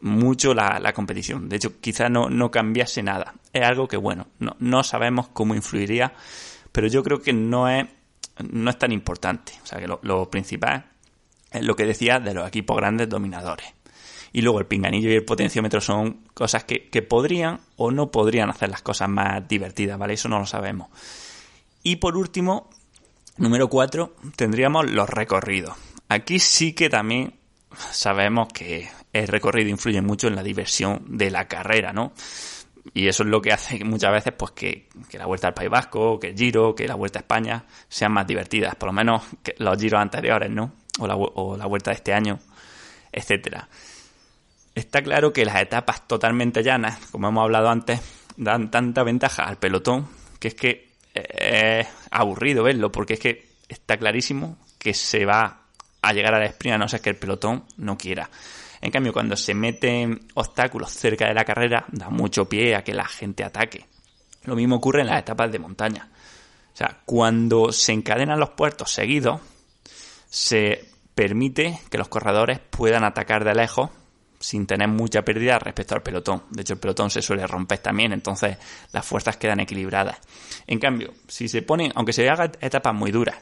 mucho 0.00 0.54
la, 0.54 0.92
competición. 0.92 1.48
De 1.48 1.56
hecho, 1.56 1.80
quizá 1.80 2.08
no, 2.08 2.28
no, 2.28 2.50
cambiase 2.50 3.02
nada. 3.02 3.34
Es 3.52 3.64
algo 3.64 3.88
que, 3.88 3.96
bueno, 3.96 4.28
no, 4.38 4.56
no 4.58 4.82
sabemos 4.82 5.28
cómo 5.28 5.54
influiría, 5.54 6.12
pero 6.72 6.86
yo 6.86 7.02
creo 7.02 7.20
que 7.20 7.32
no 7.32 7.68
es, 7.68 7.86
no 8.50 8.70
es 8.70 8.78
tan 8.78 8.92
importante. 8.92 9.52
O 9.62 9.66
sea, 9.66 9.78
que 9.78 9.86
lo 9.86 10.30
principal 10.30 10.86
es 11.50 11.64
lo 11.64 11.74
que 11.74 11.84
decía 11.84 12.20
de 12.20 12.34
los 12.34 12.46
equipos 12.46 12.76
grandes 12.76 13.08
dominadores. 13.08 13.79
Y 14.32 14.42
luego 14.42 14.60
el 14.60 14.66
pinganillo 14.66 15.10
y 15.10 15.14
el 15.14 15.24
potenciómetro 15.24 15.80
son 15.80 16.24
cosas 16.34 16.64
que, 16.64 16.88
que 16.88 17.02
podrían 17.02 17.60
o 17.76 17.90
no 17.90 18.10
podrían 18.10 18.50
hacer 18.50 18.70
las 18.70 18.82
cosas 18.82 19.08
más 19.08 19.46
divertidas, 19.48 19.98
¿vale? 19.98 20.14
Eso 20.14 20.28
no 20.28 20.38
lo 20.38 20.46
sabemos. 20.46 20.88
Y 21.82 21.96
por 21.96 22.16
último, 22.16 22.70
número 23.38 23.68
4, 23.68 24.14
tendríamos 24.36 24.90
los 24.90 25.08
recorridos. 25.08 25.74
Aquí 26.08 26.38
sí 26.38 26.74
que 26.74 26.90
también 26.90 27.34
sabemos 27.90 28.48
que 28.52 28.88
el 29.12 29.28
recorrido 29.28 29.70
influye 29.70 30.02
mucho 30.02 30.28
en 30.28 30.36
la 30.36 30.42
diversión 30.42 31.02
de 31.06 31.30
la 31.30 31.48
carrera, 31.48 31.92
¿no? 31.92 32.12
Y 32.94 33.08
eso 33.08 33.22
es 33.22 33.28
lo 33.28 33.40
que 33.40 33.52
hace 33.52 33.84
muchas 33.84 34.12
veces 34.12 34.32
pues 34.36 34.52
que, 34.52 34.88
la 35.12 35.26
Vuelta 35.26 35.48
al 35.48 35.54
País 35.54 35.70
Vasco, 35.70 36.18
que 36.18 36.28
el 36.28 36.36
Giro, 36.36 36.74
que 36.74 36.88
la 36.88 36.94
Vuelta 36.94 37.18
a 37.18 37.22
España 37.22 37.64
sean 37.88 38.12
más 38.12 38.26
divertidas, 38.26 38.74
por 38.74 38.88
lo 38.88 38.92
menos 38.92 39.22
que 39.42 39.54
los 39.58 39.78
giros 39.78 40.00
anteriores, 40.00 40.50
¿no? 40.50 40.72
O 40.98 41.06
la, 41.06 41.14
o 41.16 41.56
la 41.56 41.66
Vuelta 41.66 41.90
de 41.90 41.96
este 41.96 42.12
año, 42.12 42.38
etcétera. 43.12 43.68
Está 44.80 45.02
claro 45.02 45.30
que 45.30 45.44
las 45.44 45.60
etapas 45.60 46.08
totalmente 46.08 46.62
llanas, 46.62 46.98
como 47.12 47.28
hemos 47.28 47.42
hablado 47.42 47.68
antes, 47.68 48.00
dan 48.38 48.70
tanta 48.70 49.02
ventaja 49.02 49.44
al 49.44 49.58
pelotón 49.58 50.08
que 50.38 50.48
es 50.48 50.54
que 50.54 50.88
es 51.12 51.86
aburrido 52.10 52.64
verlo, 52.64 52.90
porque 52.90 53.14
es 53.14 53.20
que 53.20 53.48
está 53.68 53.98
clarísimo 53.98 54.56
que 54.78 54.94
se 54.94 55.26
va 55.26 55.64
a 56.00 56.12
llegar 56.14 56.34
a 56.34 56.38
la 56.38 56.46
sprint 56.46 56.76
a 56.76 56.78
no 56.78 56.88
ser 56.88 57.02
que 57.02 57.10
el 57.10 57.16
pelotón 57.16 57.66
no 57.76 57.98
quiera. 57.98 58.30
En 58.80 58.90
cambio, 58.90 59.12
cuando 59.12 59.36
se 59.36 59.52
meten 59.52 60.26
obstáculos 60.32 60.90
cerca 60.90 61.28
de 61.28 61.34
la 61.34 61.44
carrera, 61.44 61.84
da 61.88 62.08
mucho 62.08 62.48
pie 62.48 62.74
a 62.74 62.82
que 62.82 62.94
la 62.94 63.04
gente 63.04 63.44
ataque. 63.44 63.84
Lo 64.44 64.56
mismo 64.56 64.76
ocurre 64.76 65.02
en 65.02 65.08
las 65.08 65.18
etapas 65.18 65.52
de 65.52 65.58
montaña. 65.58 66.08
O 66.72 66.76
sea, 66.76 67.00
cuando 67.04 67.70
se 67.70 67.92
encadenan 67.92 68.40
los 68.40 68.50
puertos 68.50 68.90
seguidos, 68.90 69.42
se 70.30 70.88
permite 71.14 71.78
que 71.90 71.98
los 71.98 72.08
corredores 72.08 72.60
puedan 72.70 73.04
atacar 73.04 73.44
de 73.44 73.54
lejos 73.54 73.90
sin 74.40 74.66
tener 74.66 74.88
mucha 74.88 75.22
pérdida 75.22 75.58
respecto 75.58 75.94
al 75.94 76.02
pelotón. 76.02 76.42
De 76.50 76.62
hecho, 76.62 76.72
el 76.72 76.80
pelotón 76.80 77.10
se 77.10 77.20
suele 77.20 77.46
romper 77.46 77.78
también, 77.78 78.12
entonces 78.12 78.56
las 78.90 79.04
fuerzas 79.04 79.36
quedan 79.36 79.60
equilibradas. 79.60 80.18
En 80.66 80.78
cambio, 80.78 81.12
si 81.28 81.46
se 81.46 81.60
ponen, 81.60 81.92
aunque 81.94 82.14
se 82.14 82.28
haga 82.28 82.50
etapas 82.60 82.94
muy 82.94 83.12
duras, 83.12 83.36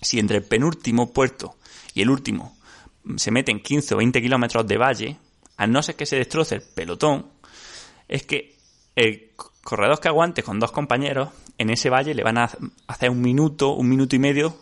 si 0.00 0.18
entre 0.18 0.36
el 0.36 0.44
penúltimo 0.44 1.12
puerto 1.12 1.56
y 1.94 2.02
el 2.02 2.10
último 2.10 2.54
se 3.16 3.30
meten 3.30 3.60
15 3.60 3.94
o 3.94 3.96
20 3.96 4.20
kilómetros 4.20 4.66
de 4.66 4.76
valle, 4.76 5.16
a 5.56 5.66
no 5.66 5.82
ser 5.82 5.96
que 5.96 6.04
se 6.04 6.16
destroce 6.16 6.56
el 6.56 6.62
pelotón, 6.62 7.30
es 8.06 8.24
que 8.24 8.56
el 8.94 9.30
corredor 9.62 10.00
que 10.00 10.08
aguante 10.08 10.42
con 10.42 10.60
dos 10.60 10.70
compañeros 10.70 11.30
en 11.56 11.70
ese 11.70 11.88
valle 11.88 12.14
le 12.14 12.22
van 12.22 12.36
a 12.36 12.50
hacer 12.86 13.08
un 13.08 13.22
minuto, 13.22 13.70
un 13.72 13.88
minuto 13.88 14.14
y 14.16 14.18
medio 14.18 14.54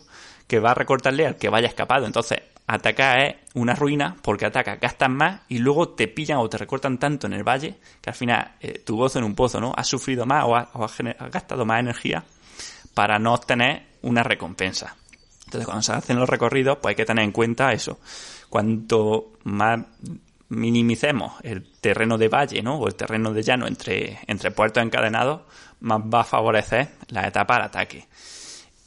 que 0.47 0.59
va 0.59 0.71
a 0.71 0.75
recortarle 0.75 1.25
al 1.25 1.35
que 1.35 1.49
vaya 1.49 1.67
escapado. 1.67 2.05
Entonces, 2.05 2.39
atacar 2.67 3.19
es 3.19 3.35
una 3.53 3.75
ruina 3.75 4.15
porque 4.21 4.45
ataca, 4.45 4.77
gastas 4.77 5.09
más 5.09 5.41
y 5.47 5.59
luego 5.59 5.89
te 5.89 6.07
pillan 6.07 6.39
o 6.39 6.49
te 6.49 6.57
recortan 6.57 6.97
tanto 6.97 7.27
en 7.27 7.33
el 7.33 7.43
valle 7.43 7.75
que 8.01 8.09
al 8.09 8.15
final 8.15 8.55
eh, 8.59 8.79
tu 8.79 8.97
gozo 8.97 9.19
en 9.19 9.25
un 9.25 9.35
pozo, 9.35 9.59
¿no? 9.59 9.73
Has 9.75 9.87
sufrido 9.87 10.25
más 10.25 10.45
o 10.45 10.55
has, 10.55 10.97
gastado 11.31 11.65
más 11.65 11.79
energía 11.79 12.23
para 12.93 13.19
no 13.19 13.33
obtener 13.33 13.83
una 14.01 14.23
recompensa. 14.23 14.95
Entonces, 15.45 15.65
cuando 15.65 15.83
se 15.83 15.93
hacen 15.93 16.19
los 16.19 16.27
recorridos, 16.27 16.79
pues 16.81 16.91
hay 16.91 16.95
que 16.95 17.05
tener 17.05 17.23
en 17.23 17.31
cuenta 17.31 17.71
eso. 17.71 17.99
Cuanto 18.49 19.33
más 19.43 19.79
minimicemos 20.49 21.33
el 21.43 21.71
terreno 21.79 22.17
de 22.17 22.29
valle, 22.29 22.61
¿no? 22.63 22.77
O 22.77 22.87
el 22.87 22.95
terreno 22.95 23.31
de 23.31 23.43
llano 23.43 23.67
entre, 23.67 24.19
entre 24.27 24.51
puertos 24.51 24.83
encadenados, 24.83 25.41
más 25.81 26.01
va 26.01 26.21
a 26.21 26.23
favorecer 26.23 26.89
la 27.09 27.27
etapa 27.27 27.57
al 27.57 27.63
ataque. 27.63 28.07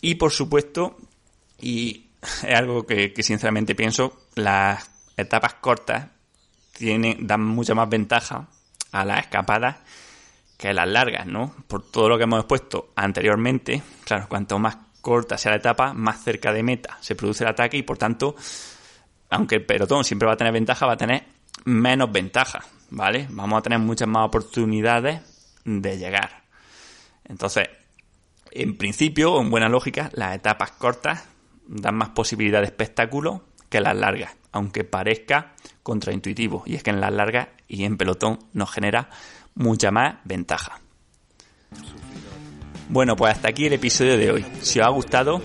Y 0.00 0.16
por 0.16 0.32
supuesto, 0.32 0.96
y 1.60 2.07
es 2.42 2.54
algo 2.54 2.86
que, 2.86 3.12
sinceramente 3.22 3.74
pienso, 3.74 4.26
las 4.34 4.90
etapas 5.16 5.54
cortas 5.54 6.08
tienen, 6.72 7.26
dan 7.26 7.44
mucha 7.44 7.74
más 7.74 7.88
ventaja 7.88 8.48
a 8.92 9.04
las 9.04 9.20
escapadas 9.20 9.76
que 10.56 10.72
las 10.72 10.88
largas, 10.88 11.26
¿no? 11.26 11.54
Por 11.66 11.90
todo 11.90 12.08
lo 12.08 12.18
que 12.18 12.24
hemos 12.24 12.40
expuesto 12.40 12.92
anteriormente, 12.96 13.82
claro, 14.04 14.26
cuanto 14.28 14.58
más 14.58 14.76
corta 15.00 15.38
sea 15.38 15.52
la 15.52 15.58
etapa, 15.58 15.92
más 15.92 16.22
cerca 16.22 16.52
de 16.52 16.62
meta 16.62 16.98
se 17.00 17.14
produce 17.14 17.44
el 17.44 17.50
ataque 17.50 17.76
y 17.76 17.82
por 17.82 17.96
tanto, 17.96 18.34
aunque 19.30 19.56
el 19.56 19.64
pelotón 19.64 20.04
siempre 20.04 20.26
va 20.26 20.34
a 20.34 20.36
tener 20.36 20.52
ventaja, 20.52 20.86
va 20.86 20.94
a 20.94 20.96
tener 20.96 21.24
menos 21.64 22.10
ventaja, 22.10 22.64
¿vale? 22.90 23.26
Vamos 23.30 23.58
a 23.58 23.62
tener 23.62 23.78
muchas 23.78 24.08
más 24.08 24.26
oportunidades 24.26 25.20
de 25.64 25.98
llegar. 25.98 26.42
Entonces, 27.24 27.68
en 28.50 28.76
principio, 28.76 29.40
en 29.40 29.50
buena 29.50 29.68
lógica, 29.68 30.10
las 30.14 30.34
etapas 30.34 30.72
cortas 30.72 31.24
dan 31.68 31.94
más 31.94 32.10
posibilidad 32.10 32.60
de 32.60 32.66
espectáculo 32.66 33.44
que 33.68 33.80
las 33.80 33.96
largas, 33.96 34.36
aunque 34.52 34.84
parezca 34.84 35.54
contraintuitivo. 35.82 36.62
Y 36.66 36.74
es 36.74 36.82
que 36.82 36.90
en 36.90 37.00
las 37.00 37.12
largas 37.12 37.48
y 37.68 37.84
en 37.84 37.96
pelotón 37.96 38.38
nos 38.52 38.70
genera 38.70 39.10
mucha 39.54 39.90
más 39.90 40.16
ventaja. 40.24 40.80
Bueno, 42.88 43.16
pues 43.16 43.34
hasta 43.34 43.48
aquí 43.48 43.66
el 43.66 43.74
episodio 43.74 44.16
de 44.16 44.30
hoy. 44.32 44.46
Si 44.62 44.80
os 44.80 44.86
ha 44.86 44.90
gustado, 44.90 45.42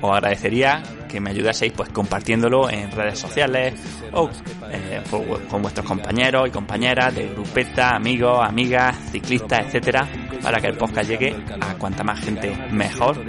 os 0.00 0.12
agradecería 0.12 0.82
que 1.08 1.20
me 1.20 1.30
ayudaseis 1.30 1.72
pues 1.72 1.88
compartiéndolo 1.88 2.70
en 2.70 2.90
redes 2.90 3.18
sociales 3.18 3.74
o 4.12 4.30
eh, 4.70 5.02
con 5.50 5.62
vuestros 5.62 5.86
compañeros 5.86 6.48
y 6.48 6.50
compañeras 6.50 7.14
de 7.14 7.28
grupeta, 7.28 7.96
amigos, 7.96 8.40
amigas, 8.46 8.96
ciclistas, 9.10 9.66
etcétera, 9.66 10.06
para 10.42 10.60
que 10.60 10.68
el 10.68 10.76
podcast 10.76 11.08
llegue 11.08 11.34
a 11.60 11.74
cuanta 11.74 12.04
más 12.04 12.20
gente 12.20 12.54
mejor. 12.70 13.24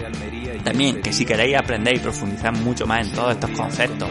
También 0.64 1.02
que 1.02 1.14
si 1.14 1.26
queréis 1.26 1.58
aprender 1.58 1.96
y 1.96 2.00
profundizar 2.00 2.54
mucho 2.58 2.86
más 2.86 3.08
en 3.08 3.14
todos 3.14 3.32
estos 3.32 3.50
conceptos 3.52 4.10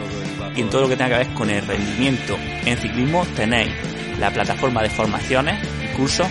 y 0.55 0.61
en 0.61 0.69
todo 0.69 0.81
lo 0.81 0.89
que 0.89 0.97
tenga 0.97 1.09
que 1.11 1.25
ver 1.25 1.33
con 1.35 1.49
el 1.49 1.65
rendimiento 1.65 2.35
en 2.65 2.77
ciclismo, 2.77 3.25
tenéis 3.35 3.71
la 4.19 4.31
plataforma 4.31 4.81
de 4.81 4.89
formaciones 4.89 5.59
y 5.83 5.95
cursos 5.95 6.27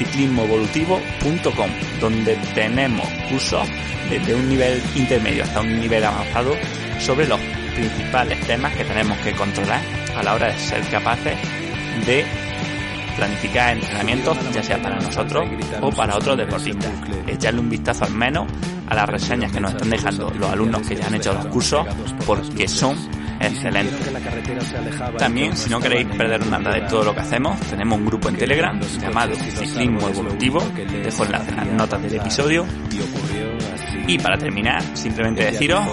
ciclismoevolutivo.com, 0.00 1.70
donde 2.00 2.36
tenemos 2.54 3.06
cursos 3.28 3.68
desde 4.08 4.34
un 4.34 4.48
nivel 4.48 4.82
intermedio 4.96 5.44
hasta 5.44 5.60
un 5.60 5.78
nivel 5.78 6.02
avanzado 6.02 6.54
sobre 6.98 7.26
los 7.26 7.38
principales 7.74 8.40
temas 8.46 8.74
que 8.74 8.84
tenemos 8.84 9.18
que 9.18 9.32
controlar 9.32 9.82
a 10.16 10.22
la 10.22 10.34
hora 10.34 10.46
de 10.46 10.58
ser 10.58 10.80
capaces 10.88 11.36
de 12.06 12.24
planificar 13.16 13.76
entrenamientos, 13.76 14.38
ya 14.54 14.62
sea 14.62 14.82
para 14.82 14.96
nosotros 14.96 15.46
o 15.82 15.90
para 15.90 16.16
otros 16.16 16.38
deportistas. 16.38 16.90
Echarle 17.26 17.60
un 17.60 17.68
vistazo 17.68 18.06
al 18.06 18.14
menos 18.14 18.46
a 18.88 18.94
las 18.94 19.08
reseñas 19.08 19.52
que 19.52 19.60
nos 19.60 19.72
están 19.72 19.90
dejando 19.90 20.30
los 20.30 20.50
alumnos 20.50 20.80
que 20.88 20.96
ya 20.96 21.06
han 21.08 21.14
hecho 21.14 21.34
los 21.34 21.46
cursos, 21.46 21.86
porque 22.26 22.66
son 22.66 22.96
excelente. 23.40 23.96
También, 25.18 25.56
si 25.56 25.70
no 25.70 25.80
queréis 25.80 26.06
perder 26.08 26.46
nada 26.46 26.72
de 26.72 26.82
todo 26.82 27.04
lo 27.04 27.14
que 27.14 27.20
hacemos, 27.20 27.58
tenemos 27.60 27.98
un 27.98 28.06
grupo 28.06 28.28
en 28.28 28.36
Telegram 28.36 28.80
llamado 28.80 29.34
Ciclismo 29.34 30.08
Evolutivo, 30.08 30.60
dejo 31.02 31.24
en 31.24 31.32
las 31.32 31.66
notas 31.72 32.02
del 32.02 32.14
episodio. 32.16 32.66
Y 34.06 34.18
para 34.18 34.36
terminar, 34.36 34.82
simplemente 34.94 35.44
deciros, 35.44 35.86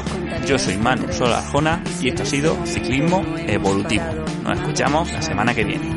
yo 0.47 0.57
soy 0.57 0.77
Manu 0.77 1.11
Sola 1.13 1.39
Arjona 1.39 1.83
y 2.01 2.09
esto 2.09 2.23
ha 2.23 2.25
sido 2.25 2.65
Ciclismo 2.65 3.23
Evolutivo. 3.37 4.05
Nos 4.43 4.59
escuchamos 4.59 5.11
la 5.11 5.21
semana 5.21 5.53
que 5.53 5.63
viene. 5.63 5.96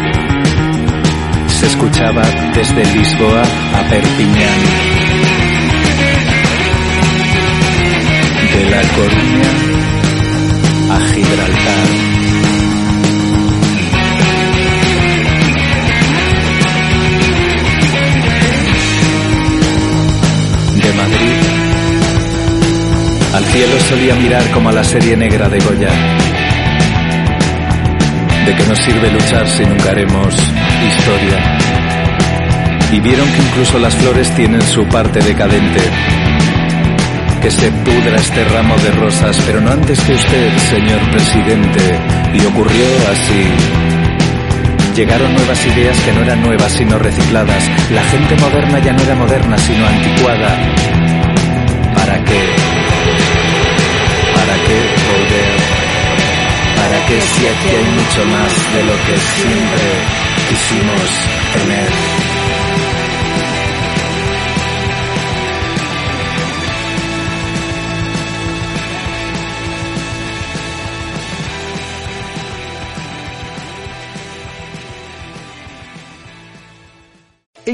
escuchaba 1.71 2.21
desde 2.53 2.83
Lisboa 2.93 3.41
a 3.41 3.89
Perpiñán. 3.89 4.59
De 8.53 8.69
La 8.69 8.81
Coruña 8.95 9.51
a 10.89 10.99
Gibraltar. 11.13 11.87
De 20.75 20.93
Madrid 20.93 21.41
al 23.33 23.45
cielo 23.45 23.79
solía 23.79 24.15
mirar 24.15 24.43
como 24.51 24.69
a 24.69 24.73
la 24.73 24.83
serie 24.83 25.15
negra 25.15 25.47
de 25.47 25.59
Goya. 25.59 25.89
¿De 28.45 28.55
qué 28.55 28.63
nos 28.67 28.79
sirve 28.79 29.09
luchar 29.11 29.47
si 29.47 29.63
nunca 29.63 29.91
haremos 29.91 30.35
historia? 30.35 31.60
Y 32.91 32.99
vieron 32.99 33.31
que 33.31 33.41
incluso 33.41 33.79
las 33.79 33.95
flores 33.95 34.29
tienen 34.35 34.61
su 34.61 34.85
parte 34.85 35.21
decadente. 35.21 35.79
Que 37.41 37.49
se 37.49 37.71
pudra 37.71 38.15
este 38.17 38.43
ramo 38.43 38.75
de 38.77 38.91
rosas, 38.91 39.37
pero 39.45 39.61
no 39.61 39.71
antes 39.71 39.99
que 40.01 40.13
usted, 40.13 40.57
señor 40.69 40.99
presidente. 41.11 41.79
Y 42.33 42.45
ocurrió 42.45 42.85
así. 43.09 43.43
Llegaron 44.95 45.33
nuevas 45.33 45.65
ideas 45.65 45.97
que 46.01 46.11
no 46.11 46.21
eran 46.21 46.41
nuevas 46.41 46.71
sino 46.73 46.99
recicladas. 46.99 47.63
La 47.91 48.03
gente 48.03 48.35
moderna 48.35 48.79
ya 48.79 48.91
no 48.91 49.01
era 49.03 49.15
moderna 49.15 49.57
sino 49.57 49.87
anticuada. 49.87 50.49
¿Para 51.95 52.23
qué? 52.25 52.41
¿Para 54.35 54.55
qué 54.67 54.77
volver? 55.07 55.51
¿Para 56.75 57.05
qué 57.07 57.21
si 57.21 57.47
aquí 57.47 57.69
hay 57.69 57.87
mucho 57.95 58.25
más 58.35 58.51
de 58.73 58.83
lo 58.83 58.95
que 59.05 59.17
siempre 59.17 59.85
quisimos 60.49 61.09
tener? 61.53 62.30